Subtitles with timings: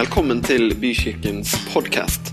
[0.00, 2.30] Velkommen til Bykirkens podkast.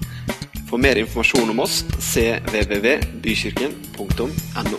[0.69, 4.77] For mer informasjon om oss cvvvbykirken.no.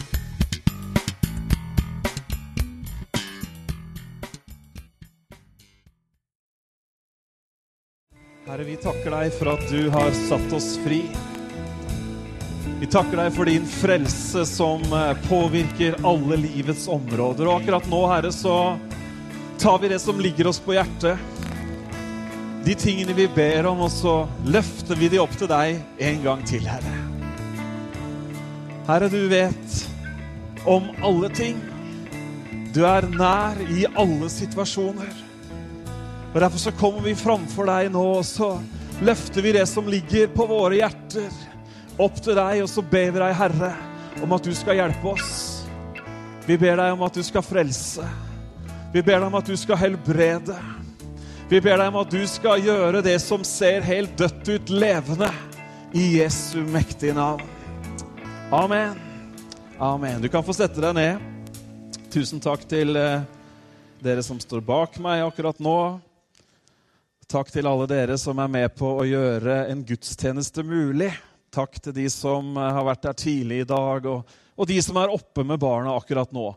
[8.46, 11.04] Herre, vi takker deg for at du har satt oss fri.
[12.80, 17.44] Vi takker deg for din frelse som eh, påvirker alle livets områder.
[17.50, 18.80] Og akkurat nå, Herre, så
[19.60, 21.20] tar vi det som ligger oss på hjertet.
[22.68, 26.42] De tingene vi ber om, og så løfter vi de opp til deg en gang
[26.44, 26.90] til, Herre.
[28.84, 29.76] Herre, du vet
[30.68, 31.62] om alle ting.
[32.76, 35.14] Du er nær i alle situasjoner.
[36.34, 38.50] Og Derfor så kommer vi framfor deg nå, og så
[39.00, 41.32] løfter vi det som ligger på våre hjerter,
[41.96, 43.70] opp til deg, og så ber vi deg, Herre,
[44.20, 45.38] om at du skal hjelpe oss.
[46.44, 48.04] Vi ber deg om at du skal frelse.
[48.92, 50.60] Vi ber deg om at du skal helbrede.
[51.48, 55.30] Vi ber deg om at du skal gjøre det som ser helt dødt ut, levende.
[55.96, 57.40] I Jesu mektige navn.
[58.52, 58.98] Amen.
[59.80, 60.20] Amen.
[60.20, 61.24] Du kan få sette deg ned.
[62.12, 63.24] Tusen takk til eh,
[64.04, 65.78] dere som står bak meg akkurat nå.
[67.32, 71.14] Takk til alle dere som er med på å gjøre en gudstjeneste mulig.
[71.48, 75.00] Takk til de som eh, har vært der tidlig i dag, og, og de som
[75.00, 76.50] er oppe med barna akkurat nå.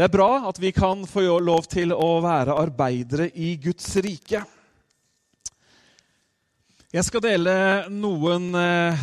[0.00, 4.40] Det er bra at vi kan få lov til å være arbeidere i Guds rike.
[6.88, 7.52] Jeg skal dele
[7.92, 9.02] noen eh,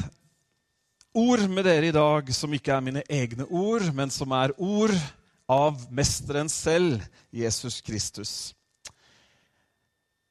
[1.22, 4.98] ord med dere i dag som ikke er mine egne ord, men som er ord
[5.46, 8.36] av Mesteren selv, Jesus Kristus.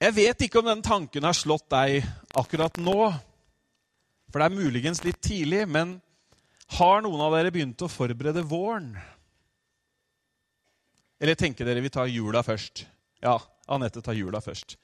[0.03, 2.03] Jeg vet ikke om den tanken har slått deg
[2.35, 3.13] akkurat nå,
[4.33, 6.01] for det er muligens litt tidlig, men
[6.75, 8.97] har noen av dere begynt å forberede våren?
[11.21, 12.85] Eller tenker dere vi tar jula først?
[13.25, 13.39] Ja,
[13.73, 14.77] Anette tar jula først.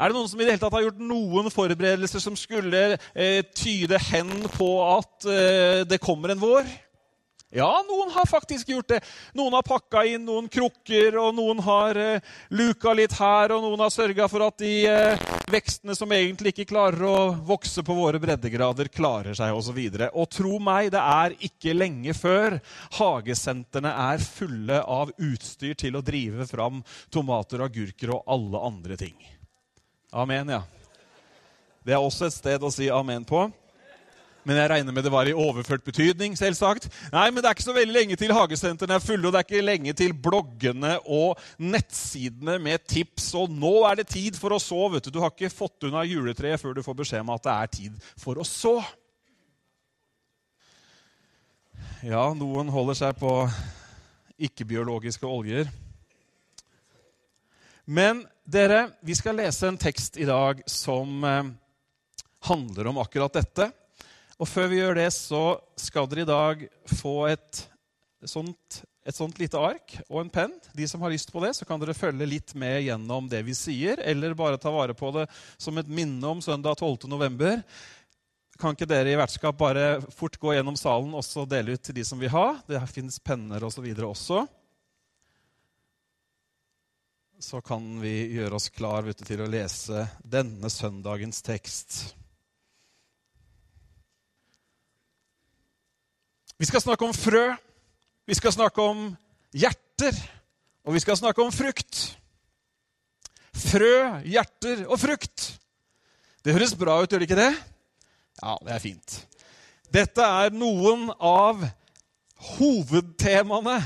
[0.00, 3.42] Er det noen som i det hele tatt har gjort noen forberedelser som skulle eh,
[3.52, 6.70] tyde hen på at eh, det kommer en vår?
[7.54, 9.00] Ja, noen har faktisk gjort det.
[9.36, 13.82] Noen har pakka inn noen krukker, og noen har eh, luka litt her, og noen
[13.84, 18.22] har sørga for at de eh, vekstene som egentlig ikke klarer å vokse på våre
[18.22, 19.82] breddegrader, klarer seg osv.
[19.84, 22.56] Og, så og tro meg, det er ikke lenge før
[22.96, 26.80] hagesentrene er fulle av utstyr til å drive fram
[27.12, 29.18] tomater, agurker og alle andre ting.
[30.08, 30.64] Amen, ja.
[31.84, 33.50] Det er også et sted å si amen på.
[34.42, 36.34] Men jeg regner med det var i overført betydning.
[36.36, 36.88] selvsagt.
[37.12, 39.46] Nei, men Det er ikke så veldig lenge til hagesentrene er fulle, og det er
[39.46, 43.34] ikke lenge til bloggene og nettsidene med tips.
[43.38, 44.88] Og nå er det tid for å så.
[44.88, 47.52] vet Du Du har ikke fått unna juletreet før du får beskjed om at det
[47.52, 48.82] er tid for å så.
[52.02, 53.30] Ja, noen holder seg på
[54.42, 55.70] ikke-biologiske oljer.
[57.84, 61.52] Men dere, vi skal lese en tekst i dag som eh,
[62.48, 63.70] handler om akkurat dette.
[64.40, 65.42] Og før vi gjør det, så
[65.78, 66.64] skal dere i dag
[67.00, 67.62] få et
[68.28, 70.54] sånt, et sånt lite ark og en penn.
[70.76, 73.56] De som har lyst på det, så kan dere følge litt med gjennom det vi
[73.56, 75.26] sier, eller bare ta vare på det
[75.56, 77.10] som et minne om søndag 12.
[77.10, 77.60] november.
[78.60, 81.96] Kan ikke dere i vertskap bare fort gå gjennom salen og så dele ut til
[81.96, 82.46] de som vil ha?
[82.68, 83.86] Det finnes penner osv.
[84.06, 84.44] også.
[87.42, 92.12] Så kan vi gjøre oss klar du, til å lese denne søndagens tekst.
[96.62, 97.56] Vi skal snakke om frø,
[98.22, 98.98] vi skal snakke om
[99.50, 100.14] hjerter,
[100.86, 102.02] og vi skal snakke om frukt.
[103.50, 105.48] Frø, hjerter og frukt.
[106.38, 107.48] Det høres bra ut, gjør det ikke det?
[108.38, 109.16] Ja, det er fint.
[109.90, 111.64] Dette er noen av
[112.52, 113.80] hovedtemaene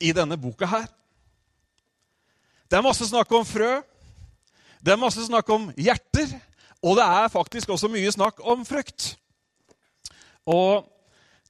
[0.00, 0.86] i denne boka her.
[2.72, 3.82] Det er masse snakk om frø,
[4.80, 6.32] det er masse snakk om hjerter,
[6.80, 9.10] og det er faktisk også mye snakk om frukt.
[10.48, 10.88] Og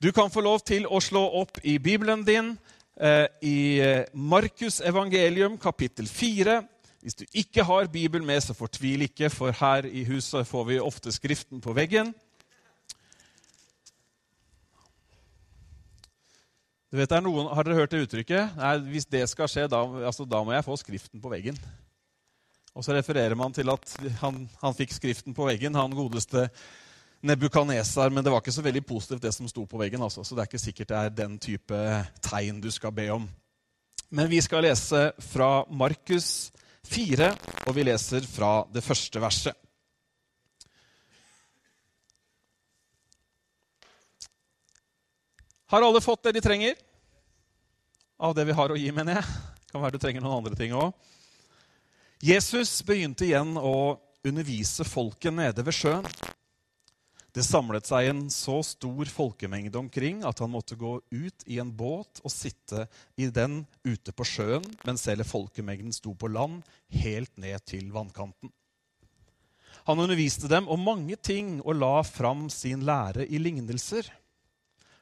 [0.03, 2.57] du kan få lov til å slå opp i Bibelen din
[2.99, 6.57] eh, i eh, Markus evangelium kapittel 4.
[7.03, 10.81] Hvis du ikke har Bibelen med, så fortvil ikke, for her i huset får vi
[10.83, 12.11] ofte Skriften på veggen.
[16.91, 18.59] Du vet, noen, Har dere hørt det uttrykket?
[18.59, 21.63] Nei, hvis det skal skje, da, altså, da, må jeg få Skriften på veggen.
[22.75, 26.49] Og så refererer man til at han, han fikk Skriften på veggen, han godeste
[27.23, 30.03] Nebukaneser, men det var ikke så veldig positivt, det som sto på veggen.
[30.03, 30.25] Altså.
[30.27, 31.79] Så det er ikke sikkert det er den type
[32.25, 33.29] tegn du skal be om.
[34.11, 36.51] Men vi skal lese fra Markus
[36.91, 37.31] 4,
[37.67, 39.55] og vi leser fra det første verset.
[45.73, 46.75] Har alle fått det de trenger?
[48.21, 49.41] Av det vi har å gi, mener jeg.
[49.73, 50.91] Kan være du trenger noen andre ting òg.
[52.23, 53.97] Jesus begynte igjen å
[54.27, 56.05] undervise folket nede ved sjøen.
[57.33, 61.71] Det samlet seg en så stor folkemengde omkring at han måtte gå ut i en
[61.73, 62.85] båt og sitte
[63.17, 66.61] i den ute på sjøen, mens hele folkemengden sto på land,
[66.93, 68.53] helt ned til vannkanten.
[69.89, 74.13] Han underviste dem om mange ting og la fram sin lære i lignelser.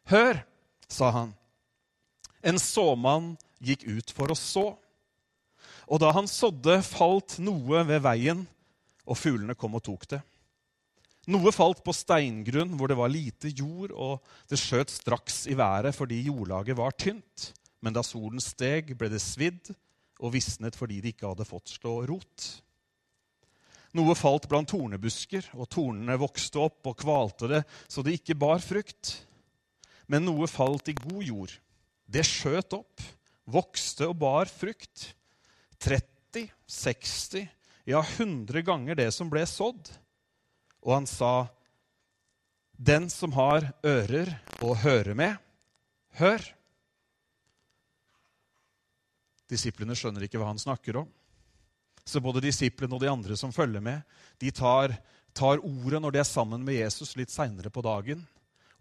[0.09, 0.41] Hør,
[0.89, 1.35] sa han.
[2.47, 4.69] En såmann gikk ut for å så.
[5.91, 8.47] Og da han sådde, falt noe ved veien,
[9.05, 10.23] og fuglene kom og tok det.
[11.29, 15.93] Noe falt på steingrunn hvor det var lite jord, og det skjøt straks i været
[15.97, 17.51] fordi jordlaget var tynt.
[17.85, 19.73] Men da solen steg, ble det svidd
[20.21, 22.49] og visnet fordi det ikke hadde fått slå rot.
[23.97, 28.63] Noe falt blant tornebusker, og tornene vokste opp og kvalte det så det ikke bar
[28.63, 29.17] frukt.
[30.11, 31.55] Men noe falt i god jord.
[32.11, 33.03] Det skjøt opp,
[33.51, 35.11] vokste og bar frukt.
[35.81, 37.51] 30, 60,
[37.91, 39.91] ja 100 ganger det som ble sådd.
[40.81, 41.49] Og han sa,
[42.79, 45.37] 'Den som har ører å høre med,
[46.17, 46.55] hør.'
[49.51, 51.09] Disiplene skjønner ikke hva han snakker om.
[52.07, 54.03] Så både disiplene og de andre som følger med,
[54.39, 54.95] de tar,
[55.35, 58.27] tar ordet når de er sammen med Jesus litt seinere på dagen,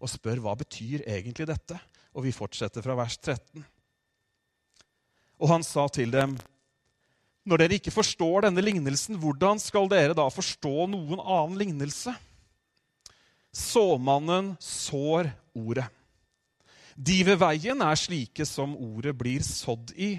[0.00, 1.76] og spør hva betyr egentlig dette.
[2.14, 3.64] Og vi fortsetter fra vers 13.
[5.40, 6.38] Og han sa til dem,
[7.48, 12.12] når dere ikke forstår denne lignelsen, hvordan skal dere da forstå noen annen lignelse?
[13.56, 15.86] Såmannen sår ordet.
[16.94, 20.18] De ved veien er slike som ordet blir sådd i.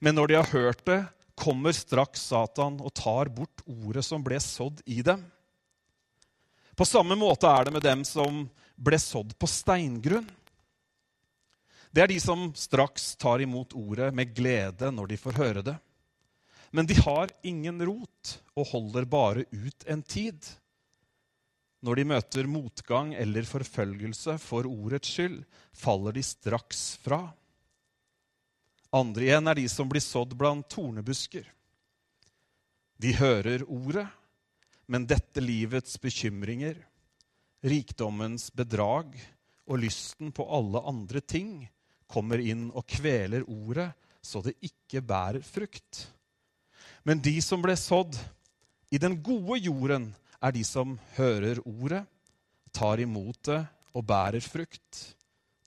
[0.00, 1.02] Men når de har hørt det,
[1.36, 5.20] kommer straks Satan og tar bort ordet som ble sådd i dem.
[6.76, 10.26] På samme måte er det med dem som ble sådd på steingrunn.
[11.92, 15.76] Det er de som straks tar imot ordet med glede når de får høre det.
[16.76, 20.44] Men de har ingen rot og holder bare ut en tid.
[21.80, 25.38] Når de møter motgang eller forfølgelse for ordets skyld,
[25.72, 27.22] faller de straks fra.
[28.92, 31.46] Andre igjen er de som blir sådd blant tornebusker.
[33.00, 34.04] De hører ordet,
[34.84, 36.76] men dette livets bekymringer,
[37.64, 39.16] rikdommens bedrag
[39.64, 41.64] og lysten på alle andre ting
[42.04, 43.88] kommer inn og kveler ordet
[44.26, 46.04] så det ikke bærer frukt.
[47.06, 48.16] Men de som ble sådd
[48.90, 50.10] i den gode jorden,
[50.42, 52.02] er de som hører ordet,
[52.74, 53.62] tar imot det
[53.96, 55.02] og bærer frukt.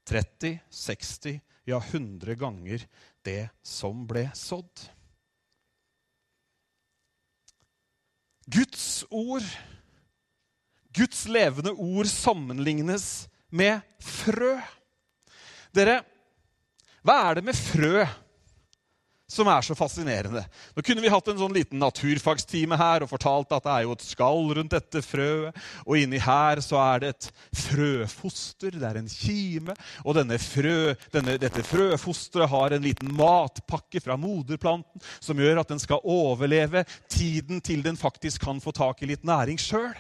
[0.10, 1.40] 30, 60,
[1.70, 2.84] ja 100 ganger
[3.26, 4.86] det som ble sådd.
[8.50, 9.46] Guds ord,
[10.98, 14.56] Guds levende ord, sammenlignes med frø.
[15.72, 16.02] Dere,
[17.06, 18.08] hva er det med frø
[19.30, 20.42] som er så fascinerende.
[20.74, 23.94] Nå kunne vi hatt en sånn liten naturfagstime her og fortalt at det er jo
[23.94, 25.60] et skall rundt dette frøet.
[25.86, 27.30] Og inni her så er det et
[27.68, 28.80] frøfoster.
[28.80, 29.78] Det er en kime.
[30.02, 35.74] Og denne frø, denne, dette frøfosteret har en liten matpakke fra moderplanten som gjør at
[35.76, 39.94] den skal overleve tiden til den faktisk kan få tak i litt næring sjøl.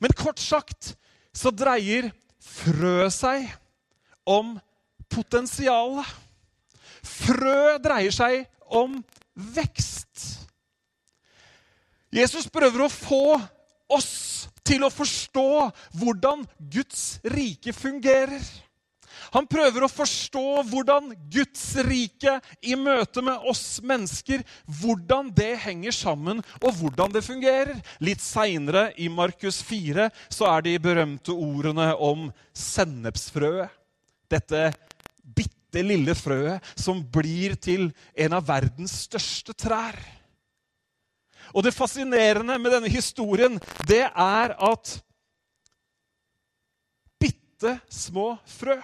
[0.00, 0.94] Men kort sagt
[1.36, 3.48] så dreier frøet seg
[4.28, 4.58] om
[5.12, 6.08] potensialet.
[7.30, 8.98] Frø dreier seg om
[9.54, 10.26] vekst.
[12.10, 13.38] Jesus prøver å få
[13.90, 15.46] oss til å forstå
[16.00, 18.42] hvordan Guds rike fungerer.
[19.34, 24.42] Han prøver å forstå hvordan Guds rike i møte med oss mennesker
[24.80, 27.78] hvordan det henger sammen, og hvordan det fungerer.
[28.02, 33.70] Litt seinere, i Markus 4, så er de berømte ordene om sennepsfrøet.
[34.30, 34.70] Dette
[35.72, 39.98] det lille frøet som blir til en av verdens største trær.
[41.54, 43.58] Og det fascinerende med denne historien,
[43.88, 44.94] det er at
[47.20, 48.78] bitte små frø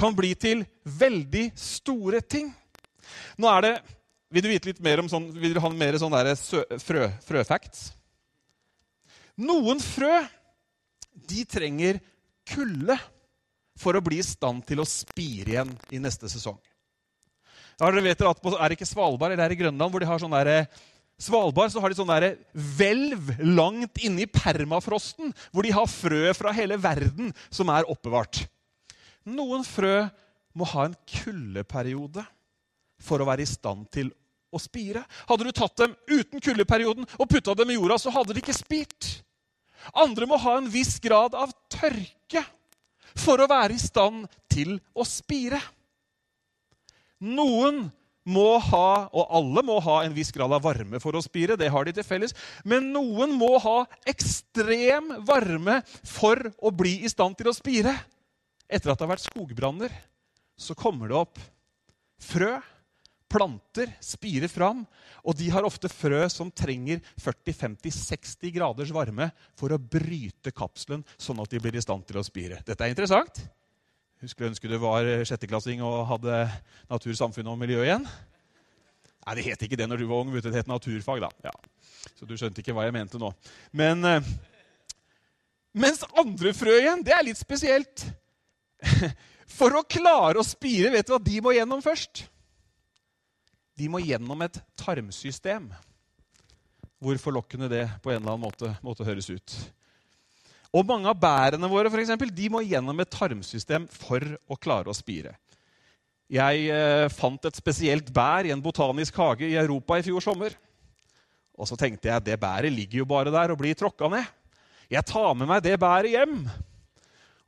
[0.00, 2.50] kan bli til veldig store ting.
[3.38, 3.74] Nå er det
[4.30, 6.14] Vil du vite litt mer om sånn, vil du ha mer sånn
[6.78, 7.88] frø, frøfacts?
[9.42, 10.20] Noen frø
[11.10, 11.98] de trenger
[12.46, 12.94] kulde
[13.80, 16.58] for å bli i stand til å spire igjen i neste sesong.
[17.80, 20.20] Ja, dere vet at Er det ikke Svalbard eller er det Grønland hvor de har
[20.20, 20.66] sånn derre
[21.20, 26.52] Svalbard så har de sånn der hvelv langt inni permafrosten, hvor de har frø fra
[26.56, 28.46] hele verden som er oppbevart.
[29.28, 30.06] Noen frø
[30.56, 32.24] må ha en kuldeperiode
[33.04, 34.08] for å være i stand til
[34.48, 35.04] å spire.
[35.28, 38.56] Hadde du tatt dem uten kuldeperioden og putta dem i jorda, så hadde de ikke
[38.56, 39.10] spirt.
[39.92, 42.46] Andre må ha en viss grad av tørke
[43.18, 45.60] for å være i stand til å spire.
[47.20, 47.88] Noen
[48.30, 51.56] må ha, og alle må ha en viss grad av varme for å spire.
[51.58, 52.34] Det har de til felles.
[52.64, 57.94] Men noen må ha ekstrem varme for å bli i stand til å spire.
[58.70, 59.94] Etter at det har vært skogbranner,
[60.60, 61.40] så kommer det opp
[62.20, 62.58] frø.
[63.30, 64.82] Planter spirer fram,
[65.22, 71.40] og de har ofte frø som trenger 40-50-60 graders varme for å bryte kapselen, sånn
[71.42, 72.58] at de blir i stand til å spire.
[72.66, 73.38] Dette er interessant.
[74.20, 76.42] Jeg skulle ønske du var sjetteklassing og hadde
[76.90, 78.04] natur, samfunn og miljø igjen.
[79.24, 80.34] Nei, Det het ikke det når du var ung.
[80.34, 81.20] Det het naturfag.
[81.22, 81.30] da.
[81.44, 81.52] Ja.
[82.18, 83.30] Så du skjønte ikke hva jeg mente nå.
[83.72, 84.32] Men eh,
[85.72, 88.02] Mens andre frø igjen, det er litt spesielt.
[89.58, 92.24] For å klare å spire, vet du hva de må gjennom først?
[93.80, 95.70] De må gjennom et tarmsystem.
[97.00, 99.54] Hvor forlokkende det på en eller annen måte måtte høres ut.
[100.76, 104.92] Og mange av bærene våre for eksempel, de må gjennom et tarmsystem for å klare
[104.92, 105.32] å spire.
[106.30, 110.54] Jeg eh, fant et spesielt bær i en botanisk hage i Europa i fjor sommer.
[111.58, 114.28] Og så tenkte jeg det bæret ligger jo bare der og blir tråkka ned.
[114.90, 116.36] Jeg tar med meg det bæret hjem.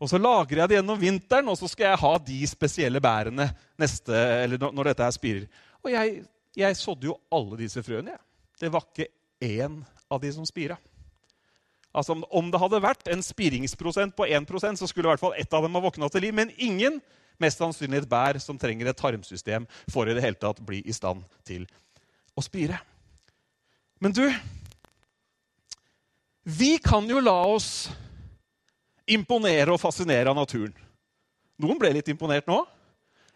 [0.03, 3.47] Og så lagrer jeg det gjennom vinteren, og så skal jeg ha de spesielle bærene
[3.79, 4.23] neste,
[4.59, 5.63] når, dette her spirer.
[5.83, 6.23] Og jeg,
[6.57, 8.15] jeg sådde jo alle disse frøene.
[8.15, 8.23] Ja.
[8.61, 9.11] Det var ikke
[9.43, 10.77] én av de som spira.
[11.93, 15.53] Altså, Om det hadde vært en spiringsprosent på 1% så skulle i hvert fall ett
[15.53, 16.35] av dem ha våkna til liv.
[16.35, 17.01] Men ingen,
[17.41, 20.95] mest sannsynlig et bær som trenger et tarmsystem for i det hele tatt bli i
[20.95, 21.67] stand til
[22.39, 22.79] å spire.
[24.01, 24.25] Men du
[26.45, 27.89] Vi kan jo la oss
[29.07, 30.75] imponere og fascinere av naturen.
[31.63, 32.65] Noen ble litt imponert nå.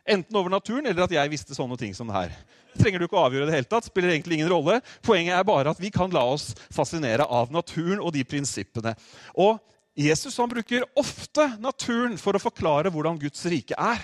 [0.07, 2.35] Enten over naturen eller at jeg visste sånne ting som det her.
[2.73, 3.89] Det trenger du ikke å avgjøre det hele tatt.
[3.89, 4.81] spiller egentlig ingen rolle.
[5.03, 8.93] Poenget er bare at vi kan la oss fascinere av naturen og de prinsippene.
[9.35, 9.59] Og
[9.97, 14.03] Jesus han bruker ofte naturen for å forklare hvordan Guds rike er.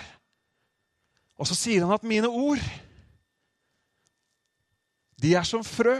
[1.37, 2.61] Og så sier han at mine ord,
[5.21, 5.99] de er som frø.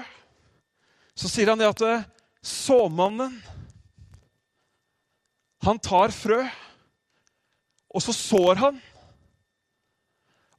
[1.16, 2.08] Så sier han det at eh,
[2.44, 3.38] såmannen
[5.64, 6.42] Han tar frø,
[7.88, 8.82] og så sår han.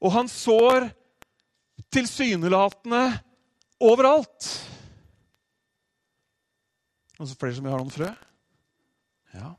[0.05, 0.91] Og han sår
[1.95, 3.03] tilsynelatende
[3.81, 4.49] overalt.
[7.17, 8.11] Noen flere som har noen frø?
[9.35, 9.55] Ja.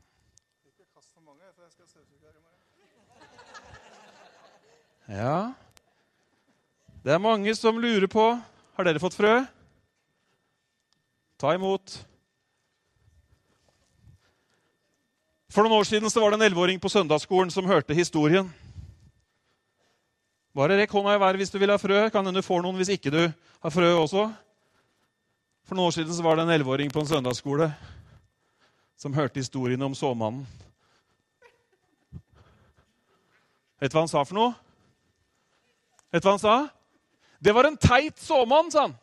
[5.06, 5.54] Ja.
[7.06, 8.24] Det er mange som lurer på
[8.76, 9.38] Har dere fått frø.
[11.40, 11.94] Ta imot.
[15.48, 18.50] For noen år siden var det en elleveåring på søndagsskolen som hørte historien.
[20.56, 22.06] Bare rekk hånda i været hvis du vil ha frø.
[22.08, 24.30] Kan hende du får noen hvis ikke du har frø også.
[25.68, 27.68] For noen år siden var det en elleveåring på en søndagsskole
[28.96, 30.46] som hørte historien om såmannen.
[33.76, 34.54] Vet du hva han sa for noe?
[36.08, 36.56] Vet du hva han sa?
[37.36, 38.96] Det var en teit såmann, sa han.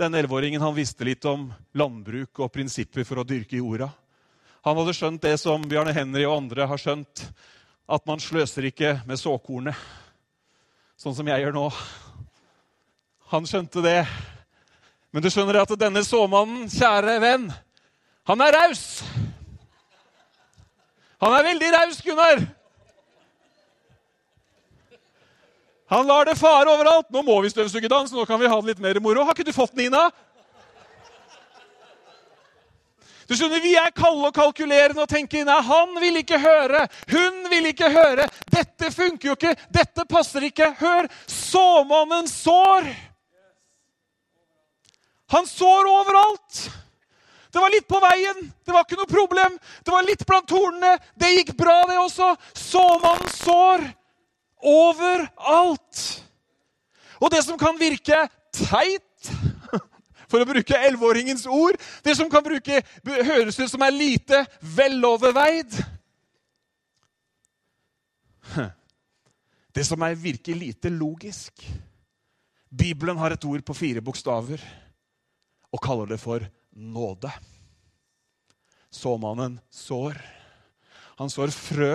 [0.00, 3.90] Den elleveåringen visste litt om landbruk og prinsipper for å dyrke jorda.
[4.64, 7.26] Han hadde skjønt det som Bjarne Henry og andre har skjønt,
[7.88, 9.76] at man sløser ikke med såkornet,
[11.00, 11.66] sånn som jeg gjør nå.
[13.32, 14.00] Han skjønte det.
[15.12, 17.46] Men du skjønner at denne såmannen, kjære venn,
[18.28, 19.02] han er raus.
[21.22, 22.44] Han er veldig raus, Gunnar.
[25.92, 27.10] Han lar det fare overalt.
[27.12, 29.26] Nå må vi støvsuge dans, nå kan vi ha det litt mer moro.
[29.26, 30.06] Har ikke du fått Nina?
[33.28, 36.86] Du skjønner, Vi er kalde og kalkulerende og tenker nei, han vil ikke høre.
[37.12, 38.26] Hun vil ikke høre.
[38.50, 39.54] Dette funker jo ikke.
[39.72, 40.72] Dette passer ikke.
[40.80, 41.08] Hør!
[41.30, 42.88] Såmannen sår.
[45.32, 46.64] Han sår overalt.
[47.52, 48.46] Det var litt på veien.
[48.64, 49.56] Det var ikke noe problem.
[49.84, 50.96] Det var litt blant tornene.
[51.14, 52.32] Det gikk bra, det også.
[52.56, 53.86] Såmannen sår
[54.72, 56.04] overalt.
[57.20, 58.24] Og det som kan virke
[58.56, 59.11] teit
[60.32, 61.76] for å bruke elleveåringens ord.
[62.04, 65.76] Det som kan bruke, høres ut som er lite veloverveid.
[69.72, 71.64] Det som er virker lite logisk.
[72.72, 74.60] Bibelen har et ord på fire bokstaver
[75.72, 77.30] og kaller det for nåde.
[78.92, 80.16] Såmannen sår.
[81.20, 81.94] Han sår frø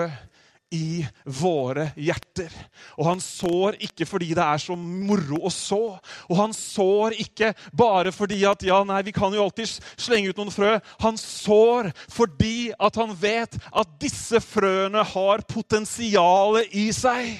[0.73, 2.51] i våre hjerter.
[2.97, 5.81] Og han sår ikke fordi det er så moro å så.
[6.27, 10.41] Og han sår ikke bare fordi at ja, nei, vi kan jo alltid slenge ut
[10.41, 10.73] noen frø.
[11.03, 17.37] Han sår fordi at han vet at disse frøene har potensialet i seg.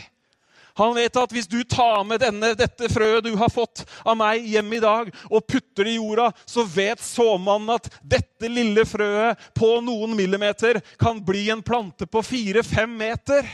[0.77, 4.45] Han vet at hvis du tar med denne, dette frøet du har fått av meg
[4.45, 9.41] hjem i dag, og putter det i jorda, så vet såmannen at dette lille frøet
[9.57, 13.47] på noen millimeter kan bli en plante på fire-fem meter.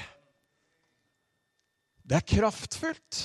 [2.04, 3.22] Det er kraftfullt.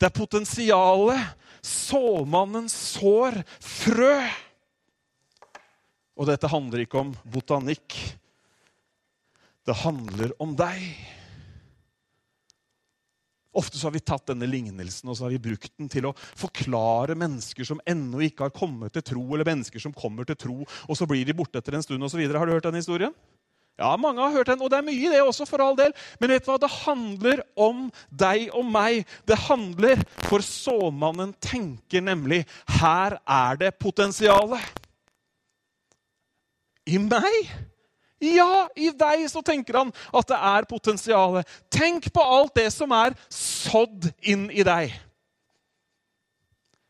[0.00, 1.36] Det er potensialet.
[1.68, 4.14] Såmannen sår frø.
[6.18, 7.98] Og dette handler ikke om botanikk.
[9.68, 10.80] Det handler om deg.
[13.58, 17.16] Ofte har vi tatt denne lignelsen og så har vi brukt den til å forklare
[17.18, 20.98] mennesker som ennå ikke har kommet til tro, eller mennesker som kommer til tro, og
[20.98, 22.22] så blir de borte etter en stund osv.
[22.22, 23.16] Har du hørt den historien?
[23.78, 25.92] Ja, mange har hørt den, og det er mye i det også, for all del.
[26.18, 26.58] Men vet du hva?
[26.58, 29.06] Det handler om deg og meg.
[29.22, 32.42] Det handler For såmannen tenker nemlig
[32.80, 34.62] her er det potensialet.
[36.90, 37.52] I meg?
[38.18, 41.38] Ja, i deg så tenker han at det er potensial.
[41.70, 44.94] Tenk på alt det som er sådd inn i deg.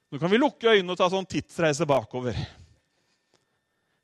[0.08, 2.36] Nå kan vi lukke øynene og ta sånn tidsreise bakover.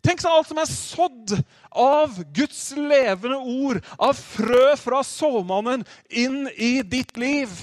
[0.04, 1.32] Tenk så alt som er sådd
[1.80, 7.54] av Guds levende ord, av frø fra såmannen, inn i ditt liv.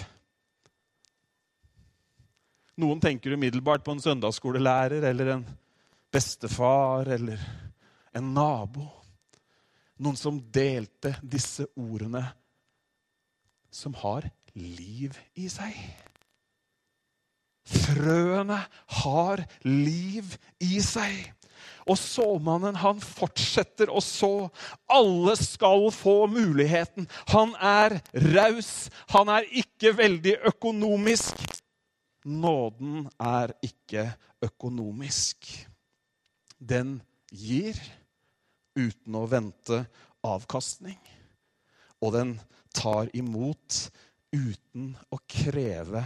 [2.82, 5.46] Noen tenker umiddelbart på en søndagsskolelærer eller en
[6.10, 7.38] bestefar eller
[8.18, 8.88] en nabo.
[10.02, 12.24] Noen som delte disse ordene,
[13.72, 14.26] som har
[14.58, 15.76] liv i seg.
[17.72, 18.58] Frøene
[19.02, 21.30] har liv i seg.
[21.90, 24.50] Og såmannen, han fortsetter å så.
[24.92, 27.08] Alle skal få muligheten.
[27.34, 28.00] Han er
[28.34, 28.90] raus.
[29.14, 31.42] Han er ikke veldig økonomisk.
[32.26, 34.12] Nåden er ikke
[34.46, 35.48] økonomisk.
[36.58, 37.00] Den
[37.34, 37.78] gir
[38.76, 39.84] uten å vente
[40.26, 41.00] avkastning.
[42.02, 42.36] Og den
[42.74, 43.90] tar imot
[44.32, 46.04] uten å kreve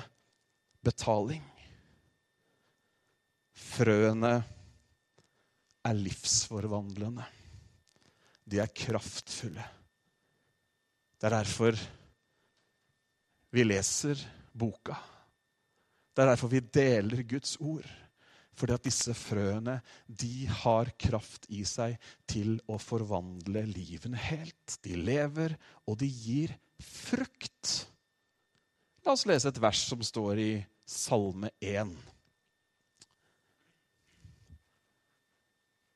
[0.85, 1.43] betaling.
[3.55, 4.35] Frøene
[5.85, 7.25] er livsforvandlende.
[8.45, 9.65] De er kraftfulle.
[11.15, 11.77] Det er derfor
[13.55, 14.19] vi leser
[14.51, 14.97] boka.
[16.15, 17.87] Det er derfor vi deler Guds ord.
[18.55, 21.97] Fordi at disse frøene de har kraft i seg
[22.29, 24.77] til å forvandle livene helt.
[24.85, 27.85] De lever, og de gir frukt.
[29.05, 30.51] La oss lese et vers som står i
[30.87, 31.91] Salme 1.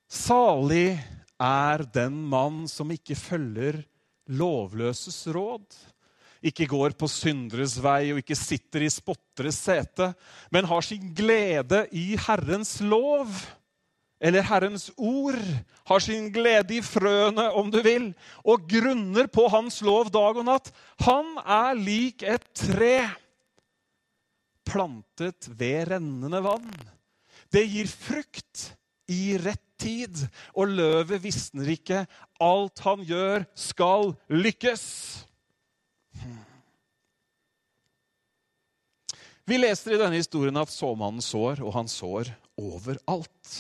[0.10, 0.98] Salig
[1.40, 3.80] er den mann som ikke følger
[4.30, 5.78] lovløses råd
[6.46, 10.12] ikke går på synderes vei og ikke sitter i spotteres sete,
[10.54, 13.32] men har sin glede i Herrens lov,
[14.20, 15.40] eller Herrens ord,
[15.88, 18.12] har sin glede i frøene, om du vil,
[18.44, 20.72] og grunner på Hans lov dag og natt.
[21.08, 23.08] Han er lik et tre
[24.70, 26.68] plantet ved rennende vann.
[27.50, 28.68] Det gir frukt
[29.10, 30.26] i rett tid,
[30.56, 32.04] og løvet visner ikke.
[32.44, 34.86] Alt han gjør, skal lykkes.
[39.50, 43.54] Vi leser i denne historien at såmannen sår, og han sår overalt.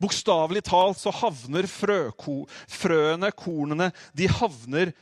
[0.00, 4.92] Bokstavelig talt så havner frøko, frøene, kornene, de havner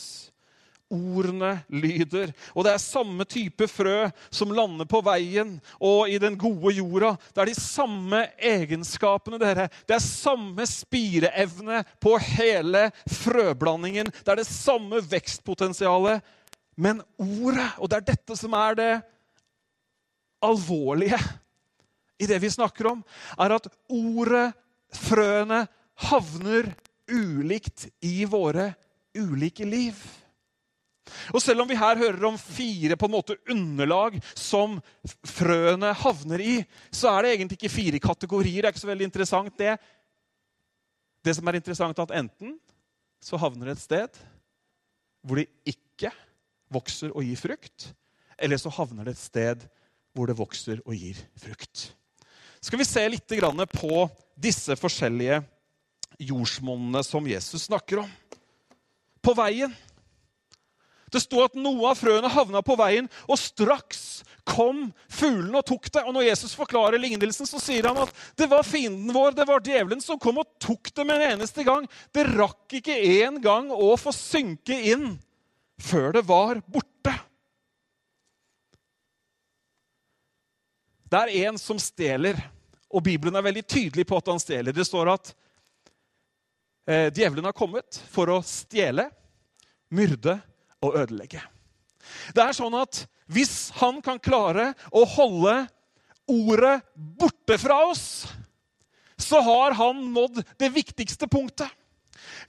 [0.92, 2.34] Ordene lyder.
[2.52, 7.14] Og det er samme type frø som lander på veien og i den gode jorda.
[7.32, 9.68] Det er de samme egenskapene, dere.
[9.88, 14.12] Det er samme spireevne på hele frøblandingen.
[14.12, 16.20] Det er det samme vekstpotensialet.
[16.76, 18.92] Men ordet, og det er dette som er det
[20.42, 21.18] alvorlige
[22.22, 23.02] i det vi snakker om,
[23.40, 24.52] er at ordet,
[24.92, 25.64] frøene,
[26.08, 26.72] havner
[27.12, 28.72] ulikt i våre
[29.18, 29.98] ulike liv.
[31.34, 34.78] Og selv om vi her hører om fire på en måte underlag som
[35.26, 36.54] frøene havner i,
[36.94, 38.62] så er det egentlig ikke fire kategorier.
[38.62, 39.76] Det er ikke så veldig interessant, det.
[41.22, 42.56] Det som er interessant, er at enten
[43.22, 44.22] så havner det et sted
[45.22, 46.10] hvor det ikke
[46.72, 47.92] vokser og gir frukt,
[48.34, 49.66] eller så havner det et sted
[50.12, 51.92] hvor det vokser og gir frukt.
[52.62, 53.32] Skal vi se litt
[53.74, 55.42] på disse forskjellige
[56.22, 58.10] jordsmonnene som Jesus snakker om?
[59.22, 59.74] På veien.
[61.12, 65.90] Det står at noe av frøene havna på veien, og straks kom fuglene og tok
[65.92, 66.04] det.
[66.06, 69.60] Og når Jesus forklarer lignelsen, så sier han at det var fienden vår, det var
[69.60, 71.84] djevelen, som kom og tok det med en eneste gang.
[72.14, 72.96] Det rakk ikke
[73.26, 75.10] engang å få synke inn
[75.82, 77.12] før det var borte.
[81.12, 82.38] Det er en som stjeler,
[82.92, 84.74] og Bibelen er veldig tydelig på at han stjeler.
[84.76, 85.32] Det står at
[86.86, 89.08] eh, djevelen har kommet for å stjele,
[89.92, 90.36] myrde
[90.84, 91.42] og ødelegge.
[92.36, 95.62] Det er sånn at hvis han kan klare å holde
[96.28, 98.26] ordet borte fra oss,
[99.16, 101.70] så har han nådd det viktigste punktet.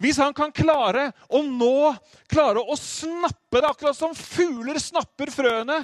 [0.02, 1.94] Hvis han kan klare å nå,
[2.30, 5.84] klare å snappe det, akkurat som fugler snapper frøene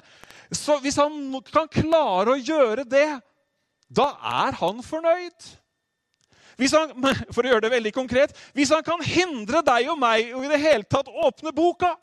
[0.50, 1.13] så Hvis han
[1.45, 3.19] kan klare å gjøre det,
[3.89, 4.12] da
[4.45, 5.49] er han fornøyd.
[6.60, 6.91] Han,
[7.34, 10.49] for å gjøre det veldig konkret Hvis han kan hindre deg og meg å i
[10.52, 11.93] det hele tatt åpne boka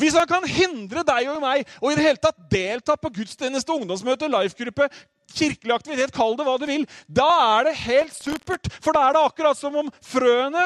[0.00, 3.70] Hvis han kan hindre deg og meg å i det hele tatt delta på gudstjeneste,
[3.70, 4.88] ungdomsmøte, lifegruppe,
[5.30, 7.28] kirkelig aktivitet, kall det hva du vil, da
[7.60, 8.66] er det helt supert.
[8.82, 10.64] For da er det akkurat som om frøene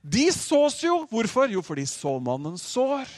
[0.00, 1.02] de sås jo.
[1.10, 1.50] Hvorfor?
[1.52, 3.10] Jo, fordi såmannen sår.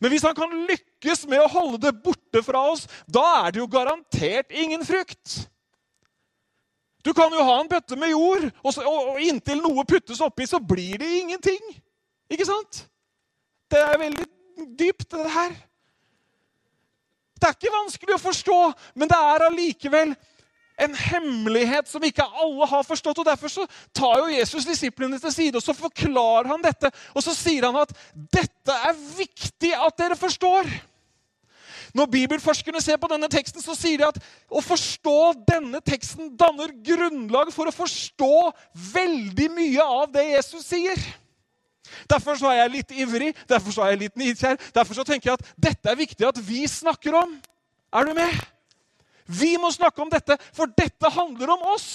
[0.00, 3.62] Men hvis han kan lykkes med å holde det borte fra oss, da er det
[3.62, 5.44] jo garantert ingen frykt.
[7.04, 10.22] Du kan jo ha en bøtte med jord, og, så, og, og inntil noe puttes
[10.24, 11.60] oppi, så blir det ingenting.
[12.32, 12.86] Ikke sant?
[13.68, 14.26] Det er veldig
[14.78, 15.56] dypt, det her.
[17.34, 18.58] Det er ikke vanskelig å forstå,
[18.96, 20.14] men det er allikevel
[20.80, 23.18] en hemmelighet som ikke alle har forstått.
[23.18, 26.90] og Derfor så tar jo Jesus disiplene til side og så forklarer han dette.
[27.14, 30.68] Og så sier han at dette er viktig at dere forstår.
[31.94, 34.16] Når bibelforskerne ser på denne teksten, så sier de at
[34.50, 38.38] å forstå denne teksten danner grunnlag for å forstå
[38.96, 40.98] veldig mye av det Jesus sier.
[42.10, 44.58] Derfor så er jeg litt ivrig, derfor så er jeg litt nidkjær.
[44.74, 47.38] Derfor så tenker jeg at dette er viktig at vi snakker om.
[47.94, 48.42] Er du med?
[49.24, 51.90] Vi må snakke om dette, for dette handler om oss.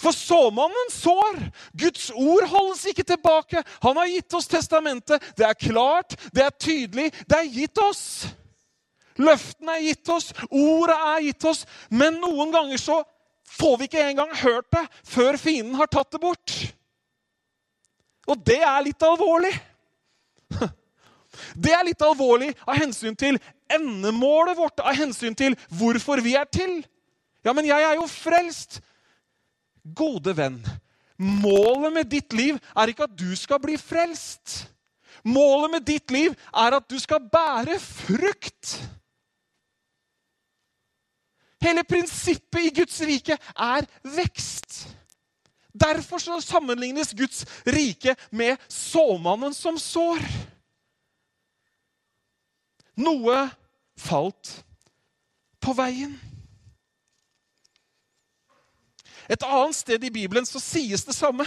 [0.00, 1.40] For såmannen sår.
[1.78, 3.62] Guds ord holdes ikke tilbake.
[3.84, 5.22] Han har gitt oss testamentet.
[5.36, 8.02] Det er klart, det er tydelig, det er gitt oss.
[9.16, 11.64] Løftene er gitt oss, ordet er gitt oss.
[11.88, 13.02] Men noen ganger så
[13.56, 16.56] får vi ikke engang hørt det før fienden har tatt det bort.
[18.26, 19.52] Og det er litt alvorlig.
[21.54, 23.38] Det er litt alvorlig av hensyn til
[23.72, 26.78] endemålet vårt, av hensyn til hvorfor vi er til.
[27.46, 28.80] Ja, men jeg er jo frelst.
[29.96, 30.58] Gode venn,
[31.16, 34.64] målet med ditt liv er ikke at du skal bli frelst.
[35.26, 38.76] Målet med ditt liv er at du skal bære frukt.
[41.62, 44.84] Hele prinsippet i Guds rike er vekst.
[45.76, 50.22] Derfor sammenlignes Guds rike med såmannen som sår.
[52.96, 53.42] Noe
[54.00, 54.52] falt
[55.60, 56.14] på veien.
[59.26, 61.44] Et annet sted i Bibelen så sies det samme.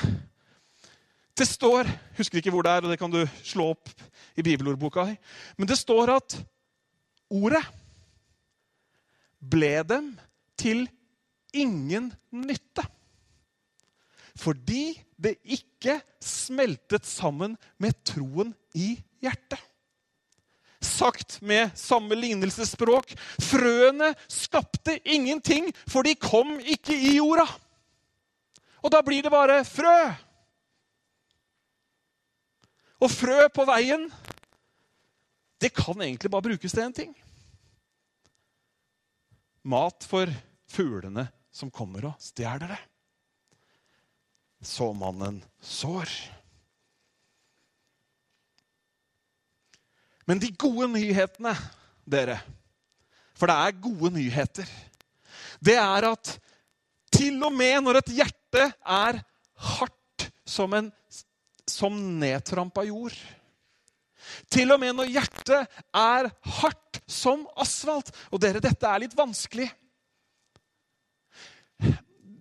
[1.39, 3.91] Det står Husker ikke hvor det er, og det kan du slå opp
[4.35, 5.05] i bibelordboka.
[5.55, 6.35] Men det står at
[7.31, 7.63] ordet
[9.39, 10.11] ble dem
[10.59, 10.83] til
[11.55, 12.83] ingen nytte.
[14.35, 19.63] Fordi det ikke smeltet sammen med troen i hjertet
[20.99, 23.13] sagt med samme lignelsesspråk.
[23.41, 27.47] Frøene skapte ingenting, for de kom ikke i jorda.
[28.83, 29.97] Og da blir det bare frø.
[32.99, 34.09] Og frø på veien,
[35.59, 37.11] det kan egentlig bare brukes til én ting.
[39.63, 40.31] Mat for
[40.71, 42.79] fuglene som kommer og stjeler det.
[44.63, 46.11] Så mannen sår.
[50.29, 51.55] Men de gode nyhetene,
[52.05, 52.37] dere
[53.39, 54.69] For det er gode nyheter.
[55.63, 56.35] Det er at
[57.09, 59.19] til og med når et hjerte er
[59.69, 60.91] hardt som, en,
[61.67, 63.15] som nedtrampa jord
[64.53, 69.69] Til og med når hjertet er hardt som asfalt Og dere, dette er litt vanskelig.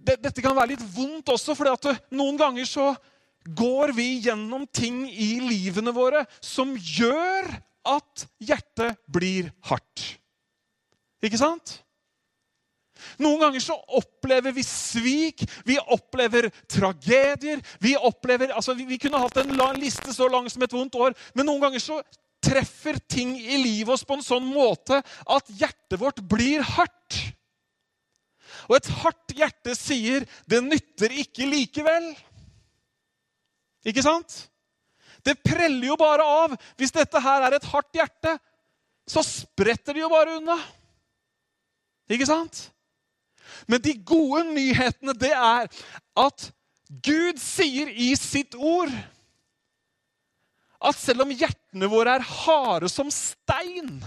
[0.09, 2.91] dette kan være litt vondt også, for noen ganger så
[3.57, 7.49] går vi gjennom ting i livene våre som gjør
[7.89, 10.05] at hjertet blir hardt.
[11.25, 11.79] Ikke sant?
[13.23, 17.63] Noen ganger så opplever vi svik, vi opplever tragedier.
[17.83, 20.99] Vi opplever, altså vi, vi kunne hatt en lang liste så lang som et vondt
[20.99, 22.01] år, men noen ganger så
[22.43, 27.19] treffer ting i livet oss på en sånn måte at hjertet vårt blir hardt.
[28.69, 32.13] Og et hardt hjerte sier 'det nytter ikke likevel'.
[33.89, 34.49] Ikke sant?
[35.27, 36.57] Det preller jo bare av.
[36.79, 38.35] Hvis dette her er et hardt hjerte,
[39.09, 40.59] så spretter det jo bare unna.
[42.13, 42.69] Ikke sant?
[43.69, 45.69] Men de gode nyhetene, det er
[46.19, 46.49] at
[47.05, 48.93] Gud sier i sitt ord
[50.79, 53.99] at selv om hjertene våre er harde som stein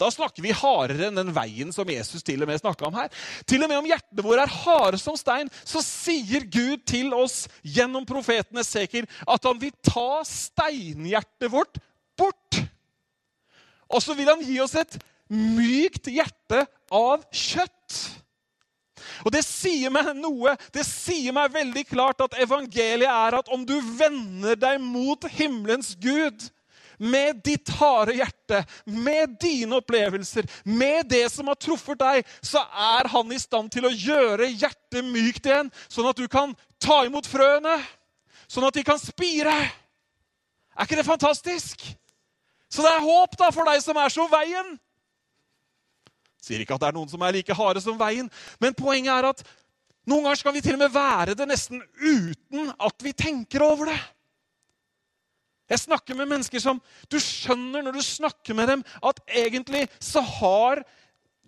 [0.00, 3.10] Da snakker vi hardere enn den veien som Jesus til og med snakka om her.
[3.44, 7.44] Til og med om hjertene våre er harde som stein, så sier Gud til oss
[7.60, 11.82] gjennom profeten Esekiel at han vil ta steinhjertet vårt
[12.18, 12.62] bort.
[13.90, 14.96] Og så vil han gi oss et
[15.30, 17.98] mykt hjerte av kjøtt.
[19.24, 20.54] Og det sier meg noe.
[20.72, 25.92] Det sier meg veldig klart at evangeliet er at om du vender deg mot himmelens
[26.00, 26.48] Gud
[27.00, 33.08] med ditt harde hjerte, med dine opplevelser, med det som har truffet deg, så er
[33.12, 37.28] han i stand til å gjøre hjertet mykt igjen, sånn at du kan ta imot
[37.28, 37.78] frøene,
[38.50, 39.56] sånn at de kan spire.
[40.76, 41.82] Er ikke det fantastisk?
[42.70, 44.76] Så det er håp da for deg som er så veien.
[46.40, 48.30] Sier ikke at det er noen som er like harde som veien,
[48.62, 49.42] men poenget er at
[50.08, 53.90] noen ganger skal vi til og med være det nesten uten at vi tenker over
[53.92, 54.00] det.
[55.70, 56.80] Jeg snakker med mennesker som
[57.10, 60.82] Du skjønner når du snakker med dem, at egentlig så har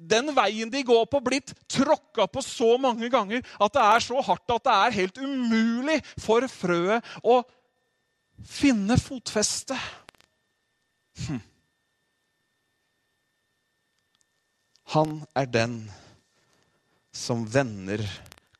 [0.02, 4.22] den veien de går på, blitt tråkka på så mange ganger at det er så
[4.24, 7.42] hardt at det er helt umulig for frøet å
[8.48, 9.76] finne fotfeste.
[11.26, 11.42] Hm.
[14.96, 15.76] Han er den
[17.14, 18.02] som vender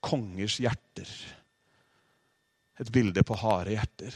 [0.05, 1.09] kongers hjerter.
[2.81, 4.15] Et bilde på harde hjerter.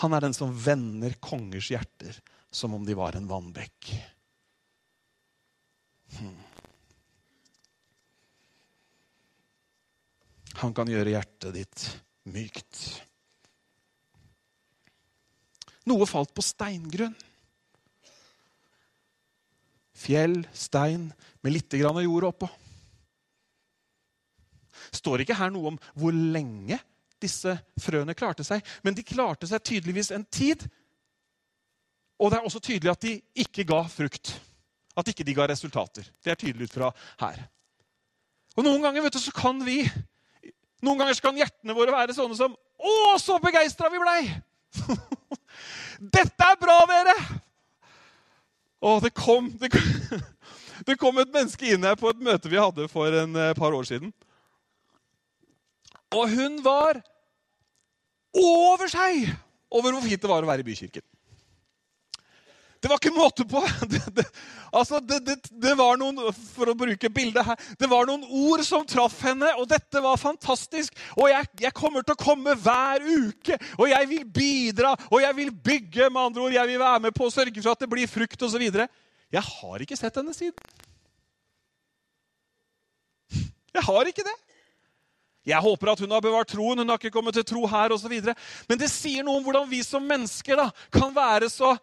[0.00, 2.16] Han er den som vender kongers hjerter
[2.50, 3.90] som om de var en vannbekk.
[6.16, 6.38] Hmm.
[10.60, 11.84] Han kan gjøre hjertet ditt
[12.32, 12.80] mykt.
[15.88, 17.14] Noe falt på steingrunn.
[20.00, 21.10] Fjell, stein
[21.44, 22.48] med litt grann jord oppå.
[24.96, 26.80] står ikke her noe om hvor lenge
[27.22, 30.66] disse frøene klarte seg, men de klarte seg tydeligvis en tid.
[32.20, 34.34] Og det er også tydelig at de ikke ga frukt.
[34.98, 36.08] At ikke de ga resultater.
[36.24, 36.90] Det er tydelig ut fra
[37.22, 37.42] her.
[38.58, 39.82] Og Noen ganger vet du, så kan vi,
[40.84, 44.22] noen ganger kan hjertene våre være sånne som Å, så begeistra vi blei!
[46.16, 47.14] Dette er bra, dere!
[48.80, 50.22] Å, det kom, det kom,
[50.88, 53.76] det kom et menneske inn her på et møte vi hadde for en eh, par
[53.76, 54.14] år siden.
[56.16, 56.98] Og hun var
[58.34, 59.30] over seg
[59.70, 61.04] over hvor fint det var å være i bykirken.
[62.80, 63.60] Det var ikke måte på.
[63.92, 64.24] Det, det,
[64.72, 68.86] altså, det, det, var noen for å bruke bildet her, det var noen ord som
[68.88, 70.94] traff henne, og dette var fantastisk.
[71.18, 75.36] Og jeg, jeg, kommer til å komme hver uke, og jeg vil bidra, og jeg
[75.42, 76.08] vil bygge.
[76.08, 78.46] med andre ord, Jeg vil være med på å sørge for at det blir frukt
[78.48, 78.64] osv.
[78.64, 80.56] Jeg har ikke sett henne siden.
[83.74, 84.38] Jeg har ikke det.
[85.46, 88.12] Jeg håper at hun har bevart troen, hun har ikke kommet til tro her osv.
[88.68, 91.76] Men det sier noe om hvordan vi som mennesker da, kan være så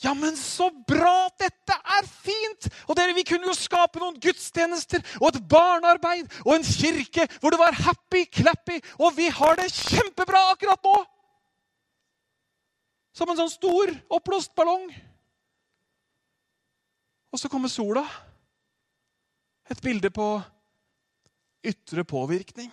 [0.00, 1.28] ja, men så bra!
[1.36, 2.68] Dette er fint!
[2.88, 7.52] Og dere, Vi kunne jo skape noen gudstjenester og et barnearbeid og en kirke hvor
[7.52, 10.96] det var happy-clappy, og vi har det kjempebra akkurat nå!
[13.12, 14.88] Som en sånn stor, oppblåst ballong.
[17.32, 18.06] Og så kommer sola.
[19.68, 20.26] Et bilde på
[21.62, 22.70] ytre påvirkning.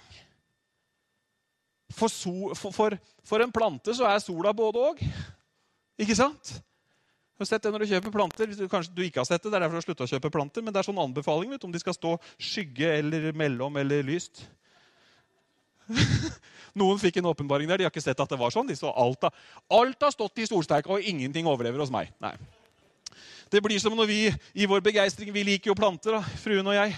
[1.93, 5.05] For, so, for, for, for en plante så er sola både òg.
[5.99, 6.59] Ikke sant?
[7.39, 8.51] Du har sett det når du kjøper planter.
[8.51, 10.63] Du, kanskje du ikke har sett det, det er derfor du har å kjøpe planter,
[10.63, 14.43] men det er sånn anbefaling vet, om de skal stå skygge eller mellom eller lyst.
[16.79, 17.81] Noen fikk en åpenbaring der.
[17.81, 18.67] De har ikke sett at det var sånn.
[18.69, 19.33] De så alt, har,
[19.79, 22.11] alt har stått i solsterka, og ingenting overlever hos meg.
[22.21, 22.35] Nei.
[23.49, 24.19] Det blir som når vi
[24.61, 26.93] i vår begeistring Vi liker jo planter, da, fruen og jeg.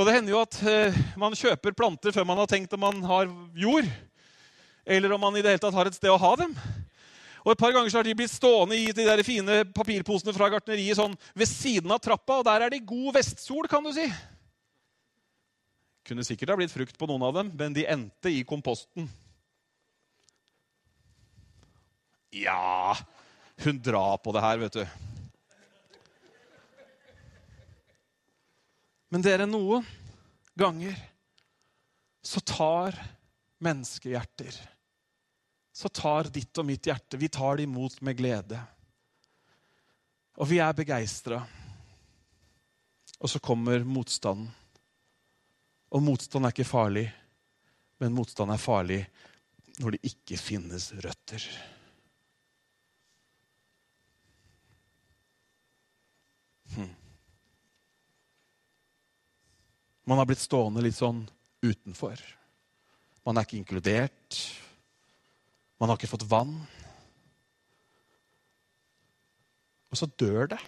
[0.00, 3.02] Og det hender jo at eh, man kjøper planter før man har tenkt om man
[3.04, 3.88] har jord.
[4.88, 6.54] Eller om man i det hele tatt har et sted å ha dem.
[7.44, 10.48] Og Et par ganger så har de blitt stående i de der fine papirposene fra
[10.52, 14.06] gartneriet sånn ved siden av trappa, og der er det god vestsol, kan du si.
[16.08, 19.04] Kunne sikkert ha blitt frukt på noen av dem, men de endte i komposten.
[22.32, 22.96] Ja
[23.60, 25.09] Hun drar på det her, vet du.
[29.10, 29.86] Men dere, noen
[30.58, 30.98] ganger
[32.22, 32.94] så tar
[33.58, 34.60] menneskehjerter
[35.72, 38.60] Så tar ditt og mitt hjerte Vi tar det imot med glede.
[40.40, 41.40] Og vi er begeistra.
[43.20, 44.48] Og så kommer motstanden.
[45.90, 47.08] Og motstand er ikke farlig,
[47.98, 49.00] men motstand er farlig
[49.80, 51.46] når det ikke finnes røtter.
[56.76, 56.99] Hmm.
[60.08, 61.22] Man har blitt stående litt sånn
[61.64, 62.20] utenfor.
[63.26, 64.38] Man er ikke inkludert.
[65.80, 66.54] Man har ikke fått vann.
[69.90, 70.60] Og så dør det.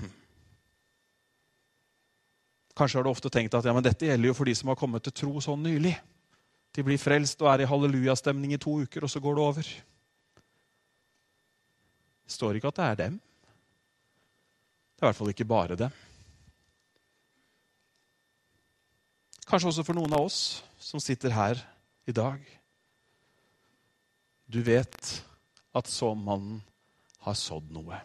[0.00, 0.12] Hm.
[2.74, 5.06] Kanskje har du ofte tenkt at ja, dette gjelder jo for de som har kommet
[5.06, 5.94] til tro sånn nylig.
[6.74, 9.68] De blir frelst og er i hallelujastemning i to uker, og så går det over.
[12.24, 13.20] Det står ikke at det er dem.
[13.20, 16.03] Det er i hvert fall ikke bare dem.
[19.54, 20.38] Kanskje også for noen av oss
[20.82, 21.60] som sitter her
[22.10, 22.40] i dag.
[24.50, 25.10] Du vet
[25.78, 26.56] at såmannen
[27.22, 28.00] har sådd noe.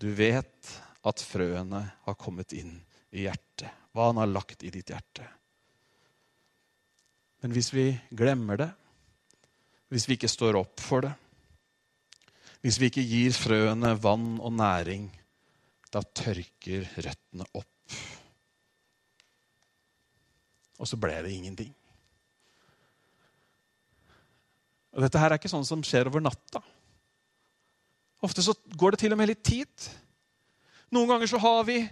[0.00, 0.70] Du vet
[1.04, 2.78] at frøene har kommet inn
[3.12, 5.26] i hjertet, hva han har lagt i ditt hjerte.
[7.44, 8.70] Men hvis vi glemmer det,
[9.92, 11.12] hvis vi ikke står opp for det,
[12.64, 15.10] hvis vi ikke gir frøene vann og næring,
[15.92, 17.68] da tørker røttene opp.
[20.80, 21.72] Og så ble det ingenting.
[24.96, 26.62] Og Dette her er ikke sånn som skjer over natta.
[28.24, 29.90] Ofte så går det til og med litt tid.
[30.90, 31.82] Noen ganger så har vi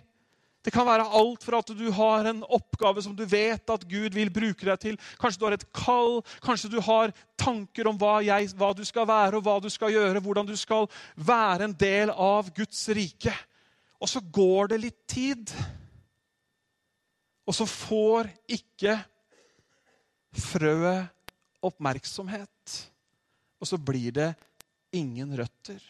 [0.67, 4.13] Det kan være alt fra at du har en oppgave som du vet at Gud
[4.13, 4.97] vil bruke deg til.
[5.17, 9.07] Kanskje du har et kall, kanskje du har tanker om hva, jeg, hva du skal
[9.09, 13.33] være og hva du skal gjøre, hvordan du skal være en del av Guds rike.
[14.03, 15.55] Og så går det litt tid.
[17.49, 18.99] Og så får ikke
[20.37, 21.09] frøet
[21.65, 22.75] oppmerksomhet.
[23.59, 24.33] Og så blir det
[24.95, 25.81] ingen røtter.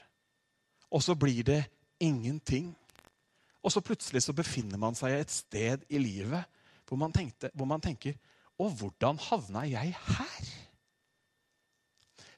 [0.95, 1.65] Og så blir det
[2.01, 2.71] ingenting.
[3.59, 6.47] Og så plutselig så befinner man seg et sted i livet
[6.89, 8.15] hvor man, tenkte, hvor man tenker
[8.59, 10.47] Og hvordan havna jeg her?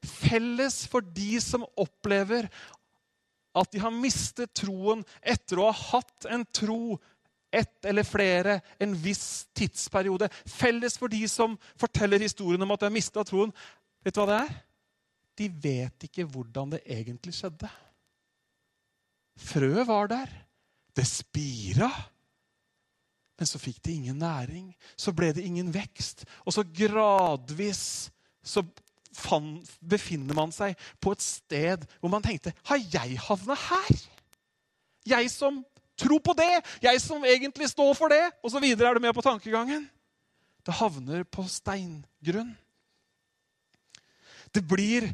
[0.03, 2.49] Felles for de som opplever
[3.57, 6.99] at de har mistet troen etter å ha hatt en tro
[7.51, 10.29] ett eller flere en viss tidsperiode.
[10.47, 13.53] Felles for de som forteller historien om at de har mista troen.
[14.05, 14.55] Vet du hva det er?
[15.41, 17.71] De vet ikke hvordan det egentlig skjedde.
[19.41, 20.33] Frøet var der.
[20.97, 21.91] Det spira.
[23.41, 24.71] Men så fikk det ingen næring.
[25.01, 26.27] Så ble det ingen vekst.
[26.45, 28.11] Og så gradvis
[28.45, 28.65] så
[29.81, 33.97] befinner man seg på et sted hvor man tenkte Har jeg havna her?
[35.09, 35.65] Jeg som
[36.01, 36.53] tror på det!
[36.83, 38.23] Jeg som egentlig står for det!
[38.43, 39.87] Og så videre er du med på tankegangen.
[40.67, 42.53] Det havner på steingrunn.
[44.51, 45.07] Det blir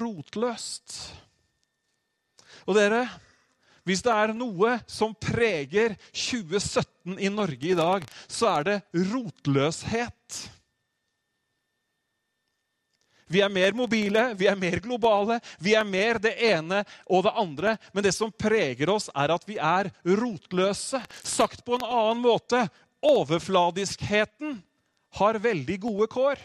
[0.00, 0.96] rotløst.
[2.68, 3.04] Og dere,
[3.88, 10.40] hvis det er noe som preger 2017 i Norge i dag, så er det rotløshet.
[13.30, 17.34] Vi er mer mobile, vi er mer globale, vi er mer det ene og det
[17.38, 17.76] andre.
[17.94, 20.98] Men det som preger oss, er at vi er rotløse.
[21.22, 22.64] Sagt på en annen måte
[23.06, 24.58] overfladiskheten
[25.20, 26.42] har veldig gode kår.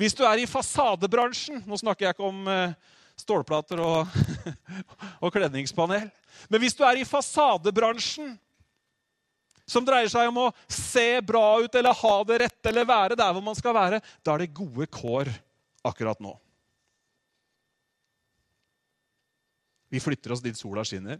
[0.00, 2.76] Hvis du er i fasadebransjen Nå snakker jeg ikke om eh,
[3.20, 4.20] stålplater og,
[5.24, 6.06] og kledningspanel.
[6.48, 8.32] Men hvis du er i fasadebransjen,
[9.70, 13.34] som dreier seg om å se bra ut eller ha det rette eller være der
[13.36, 15.30] hvor man skal være, da er det gode kår
[15.86, 16.34] akkurat nå.
[19.90, 21.18] Vi flytter oss dit sola skinner.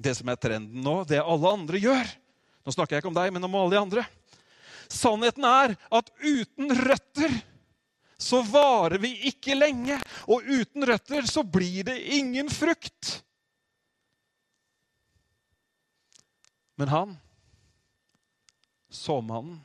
[0.00, 2.16] Det som er trenden nå, det alle andre gjør
[2.60, 4.02] Nå snakker jeg ikke om deg, men om alle de andre.
[4.92, 7.32] Sannheten er at uten røtter
[8.20, 9.96] så varer vi ikke lenge.
[10.28, 13.14] Og uten røtter så blir det ingen frukt.
[16.80, 17.16] Men han,
[18.88, 19.60] såmannen,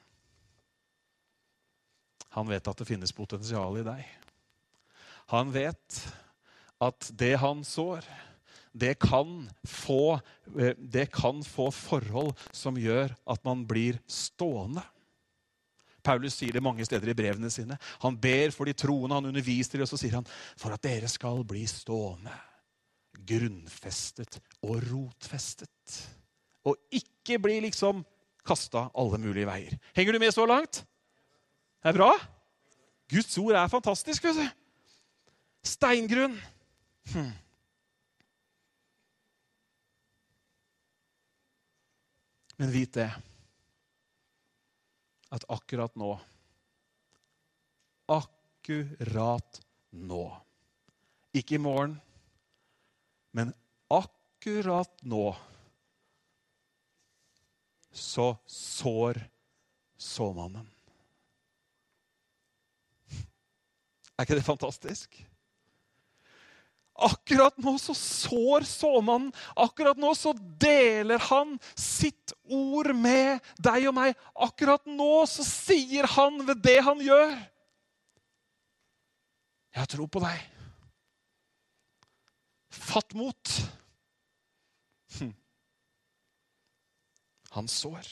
[2.35, 4.01] han vet at det finnes potensial i deg.
[5.31, 5.99] Han vet
[6.83, 8.03] at det han sår,
[8.75, 10.17] det kan, få,
[10.59, 14.83] eh, det kan få forhold som gjør at man blir stående.
[16.03, 17.79] Paulus sier det mange steder i brevene sine.
[18.03, 20.27] Han ber for de troende, han underviser dem, og så sier han
[20.59, 22.35] for at dere skal bli stående.
[23.25, 26.03] grunnfestet og rotfestet.
[26.65, 28.03] Og ikke bli liksom
[28.45, 29.77] kasta alle mulige veier.
[29.97, 30.83] Henger du med så langt?
[31.81, 32.11] Det er bra?
[33.09, 34.23] Guds ord er fantastisk.
[34.23, 34.45] vet du.
[35.65, 36.37] Steingrunn.
[37.13, 37.33] Hm.
[42.57, 43.09] Men vit det
[45.35, 46.13] at akkurat nå
[48.07, 49.61] Akkurat
[49.91, 50.23] nå.
[51.33, 51.95] Ikke i morgen,
[53.33, 53.49] men
[53.91, 55.33] akkurat nå
[57.95, 59.21] så sår
[59.97, 60.67] såmannen.
[64.15, 65.17] Er ikke det fantastisk?
[66.95, 69.33] Akkurat nå så sår såmannen.
[69.55, 74.15] Akkurat nå så deler han sitt ord med deg og meg.
[74.31, 77.35] Akkurat nå så sier han ved det han gjør
[79.75, 80.43] Jeg har tro på deg.
[82.71, 83.55] Fatt mot.
[85.17, 85.33] Hm.
[87.55, 88.07] Han sår.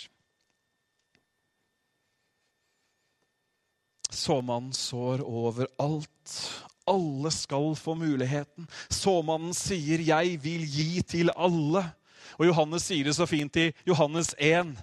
[4.09, 6.35] Såmannen sår overalt.
[6.87, 8.67] Alle skal få muligheten.
[8.89, 11.91] Såmannen sier 'jeg vil gi til alle'.
[12.39, 14.77] Og Johannes sier det så fint i Johannes 1.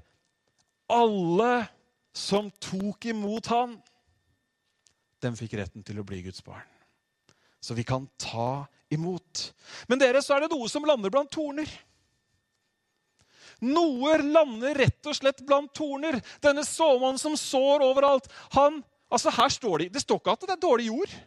[0.90, 1.66] Alle
[2.12, 3.82] som tok imot han,
[5.22, 6.66] dem fikk retten til å bli Guds barn.
[7.60, 9.52] Så vi kan ta imot.
[9.88, 11.68] Men dere, så er det noe som lander blant torner.
[13.60, 16.20] Noe lander rett og slett blant torner.
[16.42, 18.30] Denne såmannen som sår overalt.
[18.56, 21.18] han, altså her står Det det står ikke at det er dårlig jord.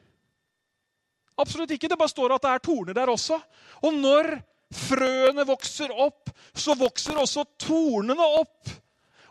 [1.37, 1.89] Absolutt ikke.
[1.89, 3.39] Det bare står at det er torner der også.
[3.83, 4.35] Og når
[4.73, 8.71] frøene vokser opp, så vokser også tornene opp.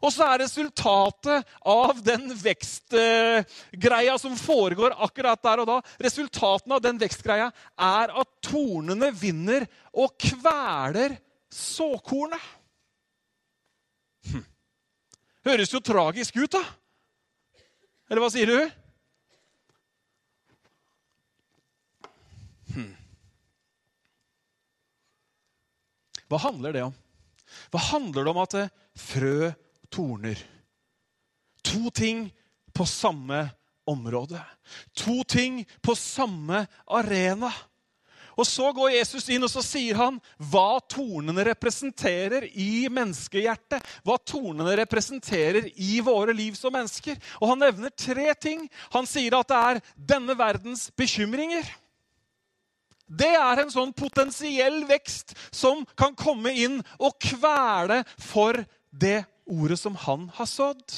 [0.02, 6.82] Og så er resultatet av den vekstgreia som foregår akkurat der og da, resultatene av
[6.82, 11.14] den vekstgreia er at tornene vinner og kveler
[11.54, 12.42] såkornet.
[15.42, 16.62] Høres jo tragisk ut, da.
[18.10, 18.82] Eller hva sier du?
[26.32, 26.94] Hva handler det om?
[27.68, 28.54] Hva handler det om at
[28.96, 29.50] frø
[29.92, 30.38] torner?
[31.68, 32.24] To ting
[32.72, 33.42] på samme
[33.84, 34.40] område.
[34.96, 37.50] To ting på samme arena.
[38.36, 40.18] Og Så går Jesus inn og så sier han
[40.50, 43.84] hva tornene representerer i menneskehjertet.
[44.06, 47.18] Hva tornene representerer i våre liv som mennesker.
[47.40, 48.66] Og Han nevner tre ting.
[48.96, 49.82] Han sier at det er
[50.14, 51.66] denne verdens bekymringer.
[53.12, 58.56] Det er en sånn potensiell vekst som kan komme inn og kvele for
[58.88, 60.94] det ordet som han har sådd.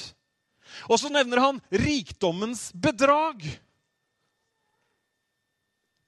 [0.91, 3.43] Og så nevner han rikdommens bedrag.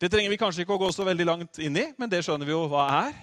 [0.00, 2.48] Det trenger vi kanskje ikke å gå så veldig langt inn i, men det skjønner
[2.48, 3.16] vi jo hva er.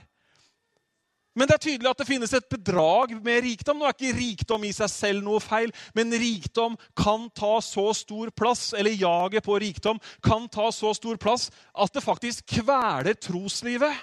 [1.34, 3.80] Men det er tydelig at det finnes et bedrag med rikdom.
[3.82, 8.30] Nå er ikke rikdom i seg selv noe feil, men rikdom kan ta så stor
[8.38, 13.98] plass, eller jaget på rikdom kan ta så stor plass at det faktisk kveler troslivet.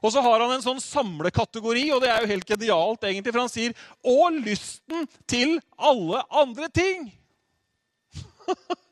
[0.00, 3.44] Og så har han en sånn samlekategori, og det er jo helt genialt, egentlig, for
[3.44, 7.10] han sier 'og lysten til alle andre ting'.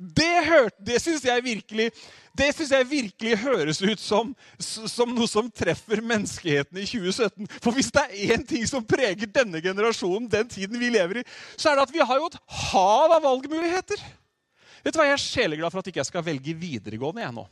[0.00, 1.90] det, hørte, det syns jeg virkelig
[2.38, 4.30] det synes jeg virkelig høres ut som,
[4.62, 7.48] som, noe som treffer menneskeheten i 2017.
[7.60, 11.24] For hvis det er én ting som preger denne generasjonen, den tiden vi lever i,
[11.58, 12.38] så er det at vi har jo et
[12.70, 14.04] hav av valgmuligheter.
[14.84, 17.44] Vet du hva, Jeg er sjeleglad for at ikke jeg skal velge videregående jeg nå.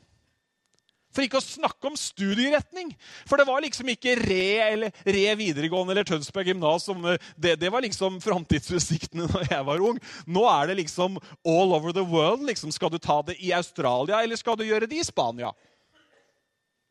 [1.15, 2.93] For ikke å snakke om studieretning.
[3.29, 6.89] For det var liksom ikke Re eller Re videregående eller Tønsberg gymnas.
[6.93, 10.01] Eh, det, det, var liksom framtidsutsiktene da jeg var ung.
[10.29, 11.17] Nå er det liksom
[11.49, 12.45] all over the world.
[12.49, 15.55] Liksom, skal du ta det i Australia, eller skal du gjøre det i Spania?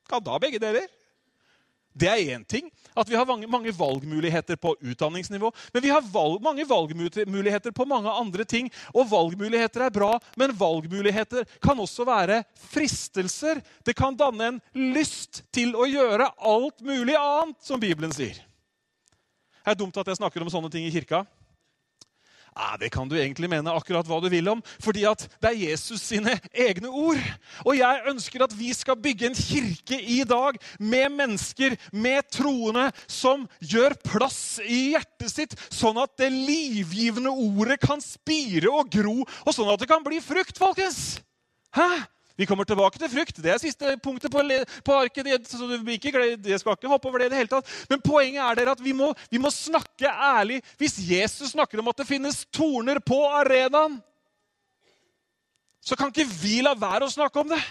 [0.10, 0.88] Kan da begge deler.
[1.98, 2.70] Det er én ting.
[2.98, 5.52] At vi har mange, valgmuligheter på utdanningsnivå.
[5.74, 8.70] Men vi har valg, mange valgmuligheter på mange andre ting.
[8.94, 13.62] Og valgmuligheter er bra, men valgmuligheter kan også være fristelser.
[13.86, 18.38] Det kan danne en lyst til å gjøre alt mulig annet, som Bibelen sier.
[19.68, 21.26] Det er dumt at jeg snakker om sånne ting i kirka.
[22.58, 25.60] Ja, Det kan du egentlig mene akkurat hva du vil om, fordi at det er
[25.60, 27.22] Jesus sine egne ord.
[27.68, 32.88] Og jeg ønsker at vi skal bygge en kirke i dag med mennesker, med troende,
[33.06, 39.20] som gjør plass i hjertet sitt, sånn at det livgivende ordet kan spire og gro,
[39.22, 41.20] og sånn at det kan bli frukt, folkens.
[41.78, 42.08] Hæ?
[42.38, 43.40] Vi kommer tilbake til frukt.
[43.42, 44.44] Det er siste punktet på,
[44.86, 45.26] på arket.
[45.26, 46.12] Det, så du ikke,
[46.46, 47.72] jeg skal ikke hoppe over det i det hele tatt.
[47.90, 50.60] Men poenget er dere at vi må, vi må snakke ærlig.
[50.78, 53.98] Hvis Jesus snakker om at det finnes torner på arenaen,
[55.82, 57.62] så kan ikke vi la være å snakke om det.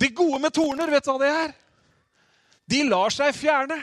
[0.00, 1.56] Det gode med torner, vet du hva det er?
[2.70, 3.76] De lar seg fjerne.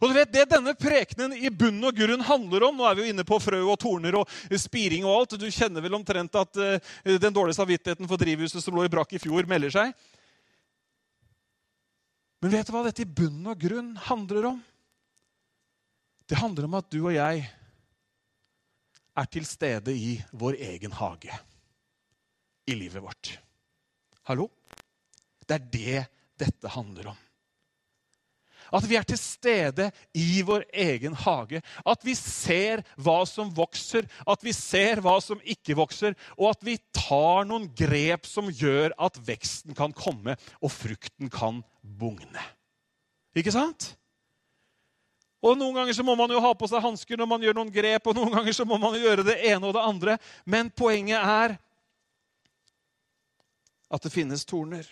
[0.00, 3.04] Og du vet, Det denne prekenen i bunn og grunn handler om Nå er vi
[3.04, 5.36] jo inne på frø og torner og spiring og alt.
[5.40, 9.12] Du kjenner vel omtrent at uh, den dårlige samvittigheten for drivhuset som lå i brakk
[9.12, 9.92] i fjor, melder seg.
[12.40, 14.60] Men vet du hva dette i bunn og grunn handler om?
[16.30, 17.44] Det handler om at du og jeg
[19.20, 21.34] er til stede i vår egen hage
[22.70, 23.34] i livet vårt.
[24.30, 24.46] Hallo?
[25.44, 26.04] Det er det
[26.40, 27.18] dette handler om.
[28.72, 31.62] At vi er til stede i vår egen hage.
[31.84, 36.66] At vi ser hva som vokser, at vi ser hva som ikke vokser, og at
[36.66, 42.44] vi tar noen grep som gjør at veksten kan komme og frukten kan bugne.
[43.36, 43.94] Ikke sant?
[45.40, 47.72] Og Noen ganger så må man jo ha på seg hansker når man gjør noen
[47.72, 50.16] grep, og noen ganger så må man gjøre det ene og det andre.
[50.44, 51.56] Men poenget er
[53.90, 54.84] at det finnes torner.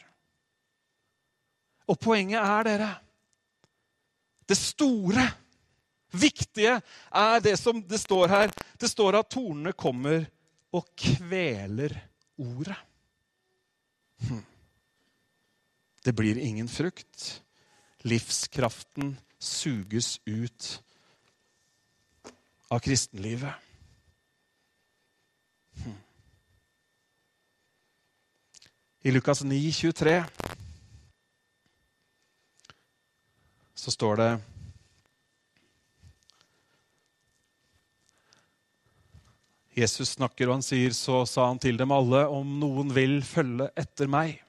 [1.89, 2.89] Og poenget er, dere
[4.49, 5.27] Det store,
[6.13, 6.81] viktige,
[7.13, 8.53] er det som det står her.
[8.81, 10.25] Det står at tornene kommer
[10.73, 11.93] og kveler
[12.39, 12.77] ordet.
[14.29, 14.45] Hm.
[16.05, 17.43] Det blir ingen frukt.
[18.03, 20.83] Livskraften suges ut
[22.71, 23.53] av kristenlivet.
[25.85, 25.99] Hm.
[29.05, 30.25] I Lukas 9, 23
[33.79, 34.31] så står det
[39.79, 43.71] Jesus snakker, og han sier, så sa han til dem alle, om noen vil følge
[43.79, 44.41] etter meg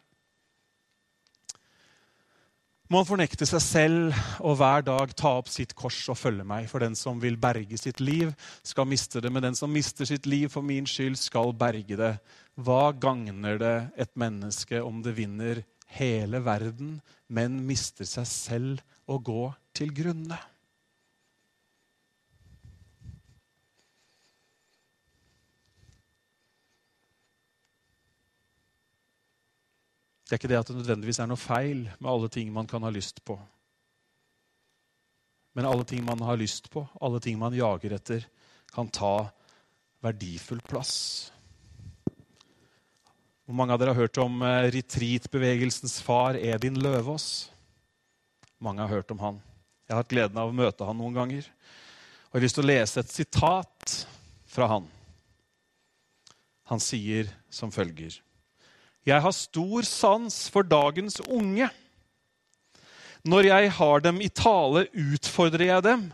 [2.90, 6.66] må han fornekte seg selv og hver dag ta opp sitt kors og følge meg.
[6.72, 8.32] For den som vil berge sitt liv,
[8.66, 9.30] skal miste det.
[9.30, 12.16] Men den som mister sitt liv for min skyld, skal berge det.
[12.58, 15.62] Hva gagner det et menneske om det vinner
[16.00, 16.98] hele verden,
[17.30, 19.44] men mister seg selv og gå
[19.76, 20.38] til grunne?
[30.30, 32.84] Det er ikke det at det nødvendigvis er noe feil med alle ting man kan
[32.86, 33.34] ha lyst på.
[35.58, 38.28] Men alle ting man har lyst på, alle ting man jager etter,
[38.70, 39.32] kan ta
[40.06, 40.94] verdifull plass.
[43.50, 47.50] Hvor mange av dere har hørt om retreatbevegelsens retreat-bevegelsens far Edin Løvaas?
[48.60, 49.42] Mange har hørt om han.
[49.88, 51.46] Jeg har hatt gleden av å møte han noen ganger.
[52.30, 54.00] Og jeg har lyst til å lese et sitat
[54.50, 54.90] fra han.
[56.70, 58.20] Han sier som følger
[59.10, 61.70] jeg har stor sans for dagens unge.
[63.28, 66.06] Når jeg har dem i tale, utfordrer jeg dem.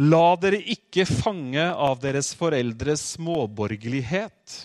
[0.00, 4.56] La dere ikke fange av deres foreldres småborgerlighet.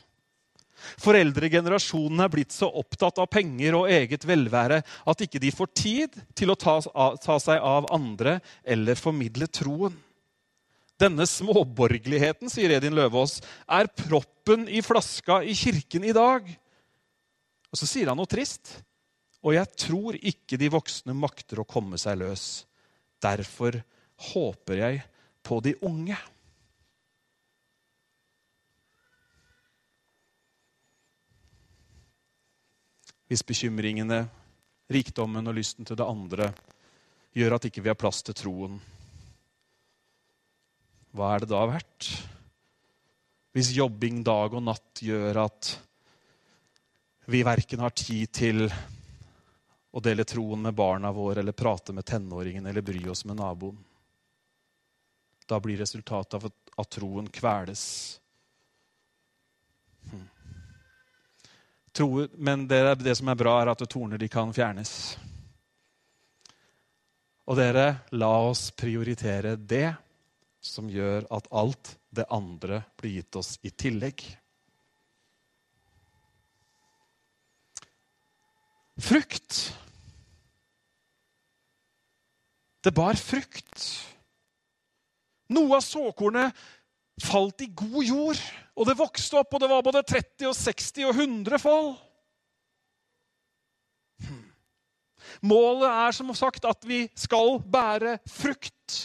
[1.01, 6.17] Foreldregenerasjonen er blitt så opptatt av penger og eget velvære at ikke de får tid
[6.37, 6.79] til å ta,
[7.21, 9.95] ta seg av andre eller formidle troen.
[10.95, 16.47] Denne småborgerligheten, sier Edin Løvaas, er proppen i flaska i kirken i dag.
[17.67, 18.77] Og så sier han noe trist.
[19.43, 22.63] Og jeg tror ikke de voksne makter å komme seg løs.
[23.21, 23.81] Derfor
[24.31, 25.03] håper jeg
[25.45, 26.17] på de unge.
[33.25, 34.25] Hvis bekymringene,
[34.91, 36.51] rikdommen og lysten til det andre
[37.35, 38.77] gjør at ikke vi har plass til troen,
[41.15, 42.09] hva er det da verdt?
[43.55, 45.71] Hvis jobbing dag og natt gjør at
[47.31, 48.65] vi verken har tid til
[49.95, 53.77] å dele troen med barna våre eller prate med tenåringen eller bry oss med naboen.
[55.47, 57.85] Da blir resultatet av at troen kveles.
[61.95, 65.15] Tro, men det, det, som er bra, er at torner de kan fjernes.
[67.45, 69.93] Og dere, la oss prioritere det
[70.65, 74.25] som gjør at alt det andre blir gitt oss i tillegg.
[78.97, 79.77] frukt.
[82.81, 83.85] Det bar frukt.
[85.53, 86.55] Noe av såkornet
[87.21, 88.41] falt i god jord,
[88.75, 91.93] og det vokste opp, og det var både 30 og 60 og 100 fall.
[94.25, 94.41] Hmm.
[95.47, 98.97] Målet er som sagt at vi skal bære frukt.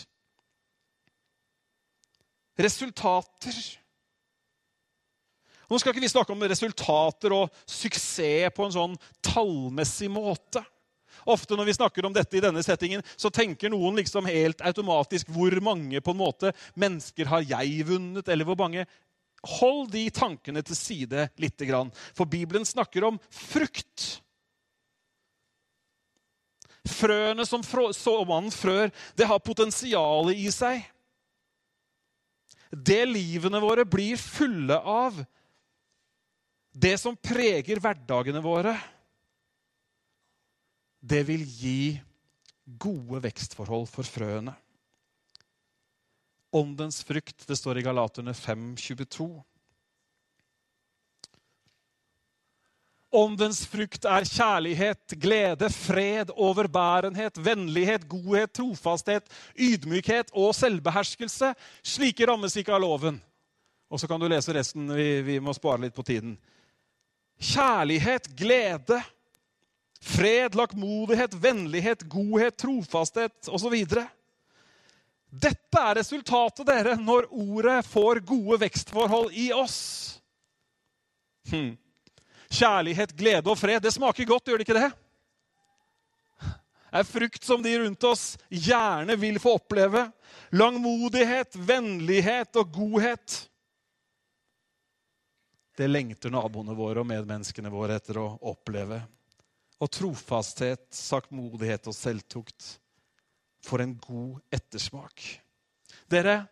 [2.60, 3.60] Resultater.
[5.70, 10.64] Nå skal ikke vi snakke om resultater og suksess på en sånn tallmessig måte.
[11.30, 15.30] Ofte når vi snakker om dette i denne settingen, så tenker noen liksom helt automatisk
[15.30, 18.86] hvor mange på en måte mennesker har jeg vunnet, eller hvor mange
[19.46, 21.92] Hold de tankene til side lite grann.
[22.16, 24.20] For Bibelen snakker om frukt.
[26.88, 30.84] Frøene som såmannen frør, det har potensialet i seg.
[32.70, 35.16] Det livene våre blir fulle av,
[36.70, 38.76] det som preger hverdagene våre,
[41.00, 41.98] det vil gi
[42.80, 44.54] gode vekstforhold for frøene.
[46.52, 49.28] Åndens frukt, det står i Galaterne 5, 22.
[53.10, 59.26] Åndens frukt er kjærlighet, glede, fred, overbærenhet, vennlighet, godhet, trofasthet,
[59.58, 61.52] ydmykhet og selvbeherskelse.
[61.82, 63.18] Slike rammes ikke av loven.
[63.90, 64.86] Og så kan du lese resten.
[64.94, 66.36] Vi, vi må spare litt på tiden.
[67.42, 69.00] Kjærlighet, glede,
[70.00, 73.74] fred, lakmodighet, vennlighet, godhet, trofasthet osv.
[75.30, 79.78] Dette er resultatet, dere, når ordet får gode vekstforhold i oss.
[81.50, 81.76] Hm.
[82.50, 83.78] Kjærlighet, glede og fred.
[83.82, 84.90] Det smaker godt, gjør det ikke det?
[86.90, 90.08] Det er frukt som de rundt oss gjerne vil få oppleve.
[90.58, 93.36] Langmodighet, vennlighet og godhet.
[95.78, 98.98] Det lengter naboene våre og medmenneskene våre etter å oppleve.
[99.78, 102.74] Og trofasthet, saktmodighet og selvtukt
[103.66, 105.24] får en god ettersmak.
[106.10, 106.44] Dere,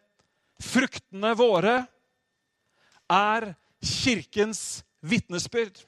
[0.63, 1.77] fruktene våre
[3.09, 3.53] er
[3.83, 5.85] kirkens vitnesbyrd.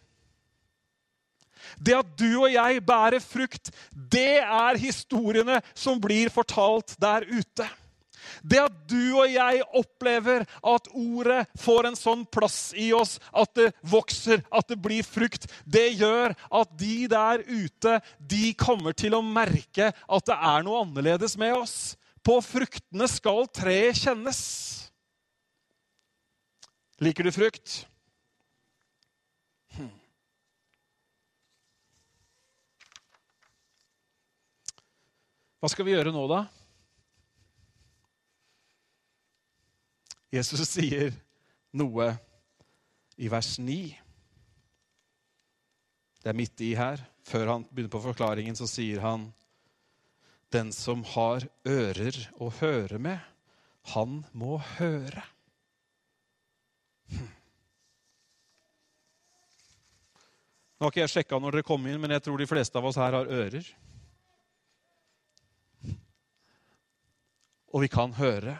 [1.77, 7.67] Det at du og jeg bærer frukt, det er historiene som blir fortalt der ute.
[8.43, 13.53] Det at du og jeg opplever at ordet får en sånn plass i oss, at
[13.59, 19.17] det vokser, at det blir frukt, det gjør at de der ute de kommer til
[19.17, 21.77] å merke at det er noe annerledes med oss.
[22.25, 24.41] På fruktene skal treet kjennes.
[27.01, 27.81] Liker du frukt?
[35.61, 36.45] Hva skal vi gjøre nå, da?
[40.31, 41.13] Jesus sier
[41.77, 42.07] noe
[43.21, 43.77] i vers 9.
[46.21, 47.03] Det er midt i her.
[47.27, 49.31] Før han begynner på forklaringen, så sier han
[50.51, 53.21] Den som har ører å høre med,
[53.95, 55.23] han må høre.
[60.75, 62.89] Nå har ikke jeg sjekka når dere kom inn, men jeg tror de fleste av
[62.89, 63.67] oss her har ører.
[67.71, 68.57] og vi kan høre.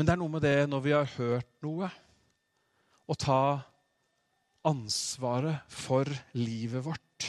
[0.00, 1.90] Men det er noe med det når vi har hørt noe,
[3.04, 3.60] å ta
[4.64, 7.26] ansvaret for livet vårt.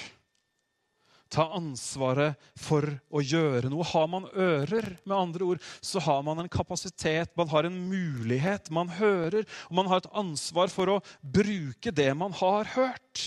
[1.28, 3.84] Ta ansvaret for å gjøre noe.
[3.90, 8.72] Har man ører, med andre ord, så har man en kapasitet, man har en mulighet.
[8.72, 13.26] Man hører, og man har et ansvar for å bruke det man har hørt.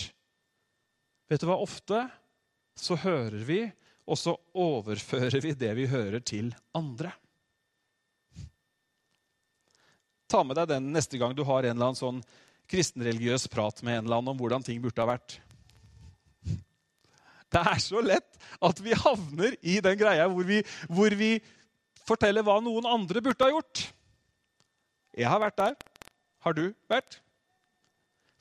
[1.29, 1.59] Vet du hva?
[1.61, 2.01] Ofte
[2.81, 3.59] så hører vi
[4.09, 7.13] og så overfører vi det vi hører, til andre.
[10.31, 12.21] Ta med deg den neste gang du har en eller annen sånn
[12.71, 15.37] kristenreligiøs prat med en eller annen om hvordan ting burde ha vært.
[17.53, 21.37] Det er så lett at vi havner i den greia hvor vi, hvor vi
[22.05, 23.85] forteller hva noen andre burde ha gjort.
[25.15, 25.77] Jeg har vært der.
[26.43, 27.21] Har du vært?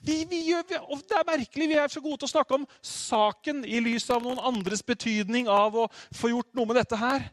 [0.04, 3.62] Vi, vi gjør, det er merkelig, vi er så gode til å snakke om saken
[3.64, 7.30] i lys av noen andres betydning av å få gjort noe med dette her.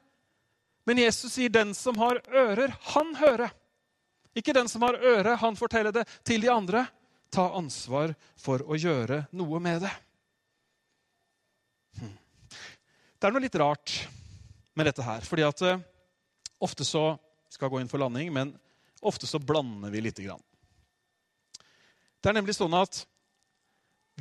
[0.88, 3.52] Men Jesus sier 'den som har ører, han hører'.
[4.38, 6.86] Ikke den som har øre, han forteller det til de andre.
[7.32, 9.92] Ta ansvar for å gjøre noe med det.
[12.00, 12.16] Hm.
[13.20, 13.96] Det er noe litt rart
[14.76, 15.22] med dette her.
[15.28, 15.82] fordi at uh,
[16.64, 17.18] ofte så
[17.52, 18.54] skal gå inn for landing, men
[19.02, 20.44] ofte så blander vi lite grann.
[22.22, 23.04] Det er nemlig sånn at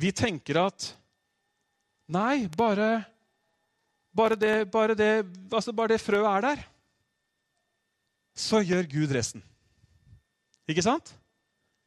[0.01, 0.95] vi tenker at
[2.11, 3.05] Nei, bare,
[4.11, 6.63] bare, det, bare, det, altså det frøet er der,
[8.35, 9.43] så gjør Gud resten.
[10.71, 11.13] Ikke sant?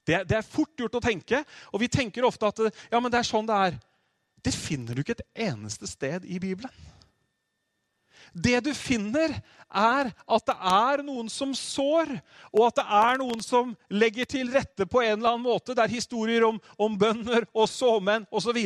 [0.04, 1.40] Det, det, er fort gjort å tenke,
[1.72, 3.78] og vi tenker ofte at ja, men det er sånn det er.
[4.44, 6.72] Det finner du ikke et eneste sted i Bibelen.
[8.34, 9.32] Det du finner,
[9.74, 12.10] er at det er noen som sår,
[12.52, 15.74] og at det er noen som legger til rette på en eller annen måte.
[15.74, 18.58] Det er historier om, om bønder og såmenn osv.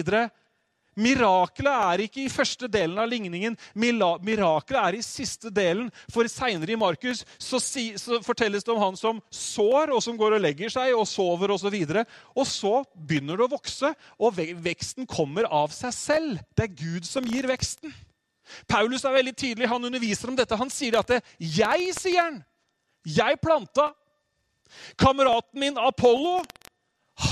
[0.99, 3.55] Mirakelet er ikke i første delen av ligningen.
[3.79, 5.93] Mirakelet er i siste delen.
[6.11, 10.19] For seinere i Markus så, si, så, fortelles det om han som sår, og som
[10.19, 11.71] går og legger seg og sover osv.
[11.71, 16.45] Og, så og så begynner det å vokse, og veksten kommer av seg selv.
[16.57, 17.95] Det er Gud som gir veksten.
[18.69, 19.69] Paulus er veldig tydelig.
[19.71, 20.57] Han underviser om dette.
[20.57, 22.45] Han sier at det, 'jeg', sier han.
[23.05, 23.93] 'Jeg planta'.
[24.99, 26.43] Kameraten min Apollo,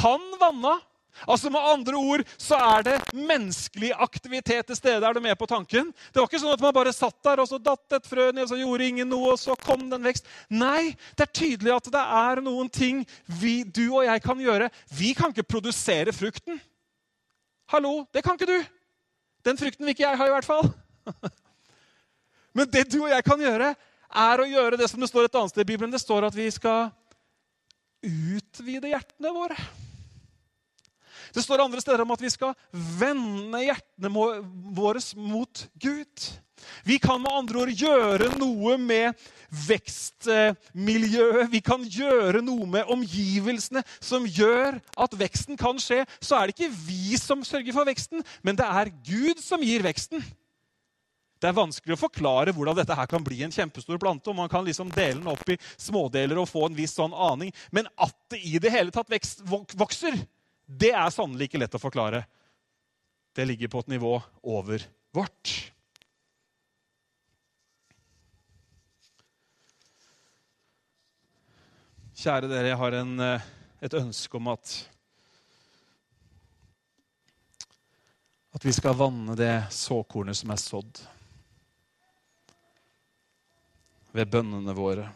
[0.01, 0.79] han vanna.
[1.25, 5.07] Altså Med andre ord så er det menneskelig aktivitet til stede.
[5.07, 5.89] Er du med på tanken?
[6.13, 8.45] Det var ikke sånn at man bare satt der og så datt et frø ned,
[8.45, 10.29] og så gjorde ingen noe, og så kom den vekst.
[10.53, 13.03] Nei, det er tydelig at det er noen ting
[13.41, 14.71] vi, du og jeg kan gjøre.
[14.93, 16.61] Vi kan ikke produsere frukten.
[17.73, 18.59] Hallo, det kan ikke du.
[19.47, 20.69] Den frukten vil ikke jeg ha, i hvert fall.
[22.57, 23.73] Men det du og jeg kan gjøre,
[24.17, 25.93] er å gjøre det som det står et annet sted i Bibelen.
[25.93, 26.89] Det står at vi skal
[28.07, 29.59] utvide hjertene våre.
[31.37, 34.09] Det står andre steder om at vi skal vende hjertene
[34.73, 36.29] våre mot Gud.
[36.89, 39.13] Vi kan med andre ord gjøre noe med
[39.67, 41.51] vekstmiljøet.
[41.53, 46.07] Vi kan gjøre noe med omgivelsene som gjør at veksten kan skje.
[46.25, 49.85] Så er det ikke vi som sørger for veksten, men det er Gud som gir
[49.85, 50.25] veksten.
[51.37, 54.33] Det er vanskelig å forklare hvordan dette her kan bli en kjempestor plante.
[54.33, 57.53] og Man kan liksom dele den opp i smådeler og få en viss sånn aning.
[57.77, 59.13] Men at det i det hele tatt
[59.77, 60.17] vokser,
[60.67, 62.25] det er sannelig ikke lett å forklare.
[63.37, 64.83] Det ligger på et nivå over
[65.15, 65.53] vårt.
[72.17, 73.49] Kjære dere, jeg har en, eh,
[73.81, 74.89] et ønske om at
[78.57, 81.01] At vi skal vanne det såkornet som er sådd
[84.17, 85.11] ved bønnene våre.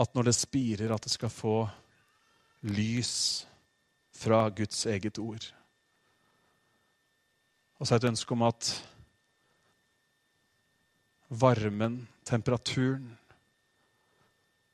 [0.00, 1.58] At når det spirer, at det skal få
[2.62, 3.46] lys
[4.16, 5.44] fra Guds eget ord.
[7.76, 8.70] Og så er det et ønske om at
[11.28, 13.10] varmen, temperaturen,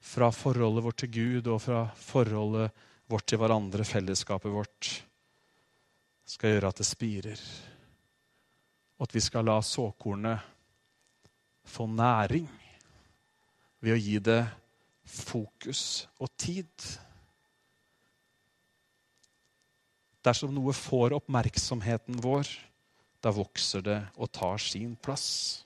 [0.02, 2.72] fra forholdet vårt til Gud og fra forholdet
[3.10, 4.90] vårt til hverandre, fellesskapet vårt,
[6.26, 7.44] skal gjøre at det spirer.
[8.98, 10.50] Og at vi skal la såkornet
[11.66, 12.48] få næring
[13.82, 14.42] ved å gi det
[15.06, 16.70] fokus og tid.
[20.22, 22.48] Dersom noe får oppmerksomheten vår,
[23.22, 25.64] da vokser det og tar sin plass.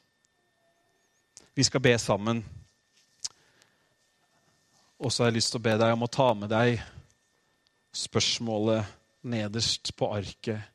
[1.57, 2.43] Vi skal be sammen.
[4.97, 6.81] Og så har jeg lyst til å be deg om å ta med deg
[7.97, 8.89] spørsmålet
[9.29, 10.73] nederst på arket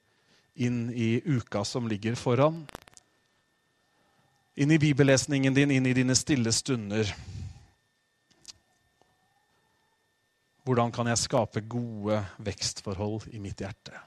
[0.61, 2.63] inn i uka som ligger foran
[4.55, 7.07] inn i bibellesningen din, inn i dine stille stunder.
[10.61, 13.97] Hvordan kan jeg skape gode vekstforhold i mitt hjerte?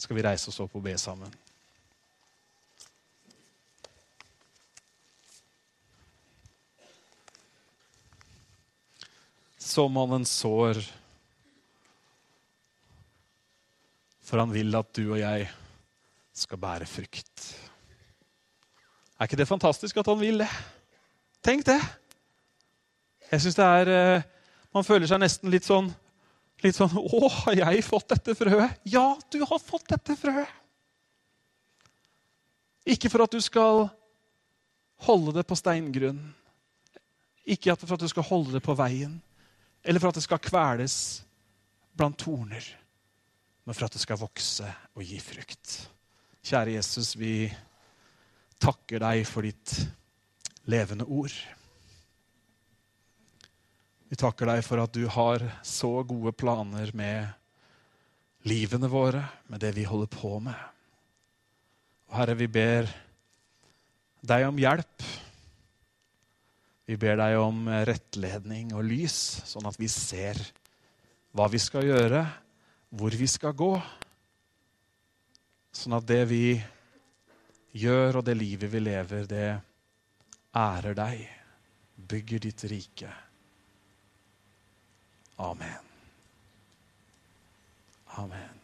[0.00, 1.34] Skal vi reise oss opp og be sammen?
[9.60, 10.80] Såmannen sår,
[14.24, 15.46] for han vil at du og jeg
[16.32, 17.48] skal bære frukt.
[19.20, 20.50] Er ikke det fantastisk at han vil det?
[21.44, 21.80] Tenk det!
[23.28, 24.30] Jeg synes det er eh,
[24.72, 25.90] Man føler seg nesten litt sånn
[26.62, 30.48] litt sånn 'Å, har jeg fått dette frøet?' Ja, du har fått dette frøet.
[32.86, 33.90] Ikke for at du skal
[35.06, 36.20] holde det på steingrunn.
[37.46, 39.20] Ikke for at du skal holde det på veien,
[39.82, 41.24] eller for at det skal kveles
[41.94, 42.62] blant torner,
[43.64, 45.88] men for at det skal vokse og gi frukt.
[46.42, 47.50] Kjære Jesus, vi
[48.62, 49.74] takker deg for ditt
[50.70, 51.34] levende ord.
[54.12, 57.30] Vi takker deg for at du har så gode planer med
[58.44, 60.58] livene våre, med det vi holder på med.
[62.10, 62.90] Og Herre, vi ber
[64.20, 65.06] deg om hjelp.
[66.84, 69.16] Vi ber deg om rettledning og lys,
[69.48, 70.36] sånn at vi ser
[71.32, 72.22] hva vi skal gjøre,
[72.92, 73.72] hvor vi skal gå.
[75.72, 76.44] Sånn at det vi
[77.80, 79.50] gjør, og det livet vi lever, det
[80.52, 81.28] ærer deg,
[81.96, 83.18] bygger ditt rike.
[85.42, 85.78] Amen.
[88.16, 88.61] Amen.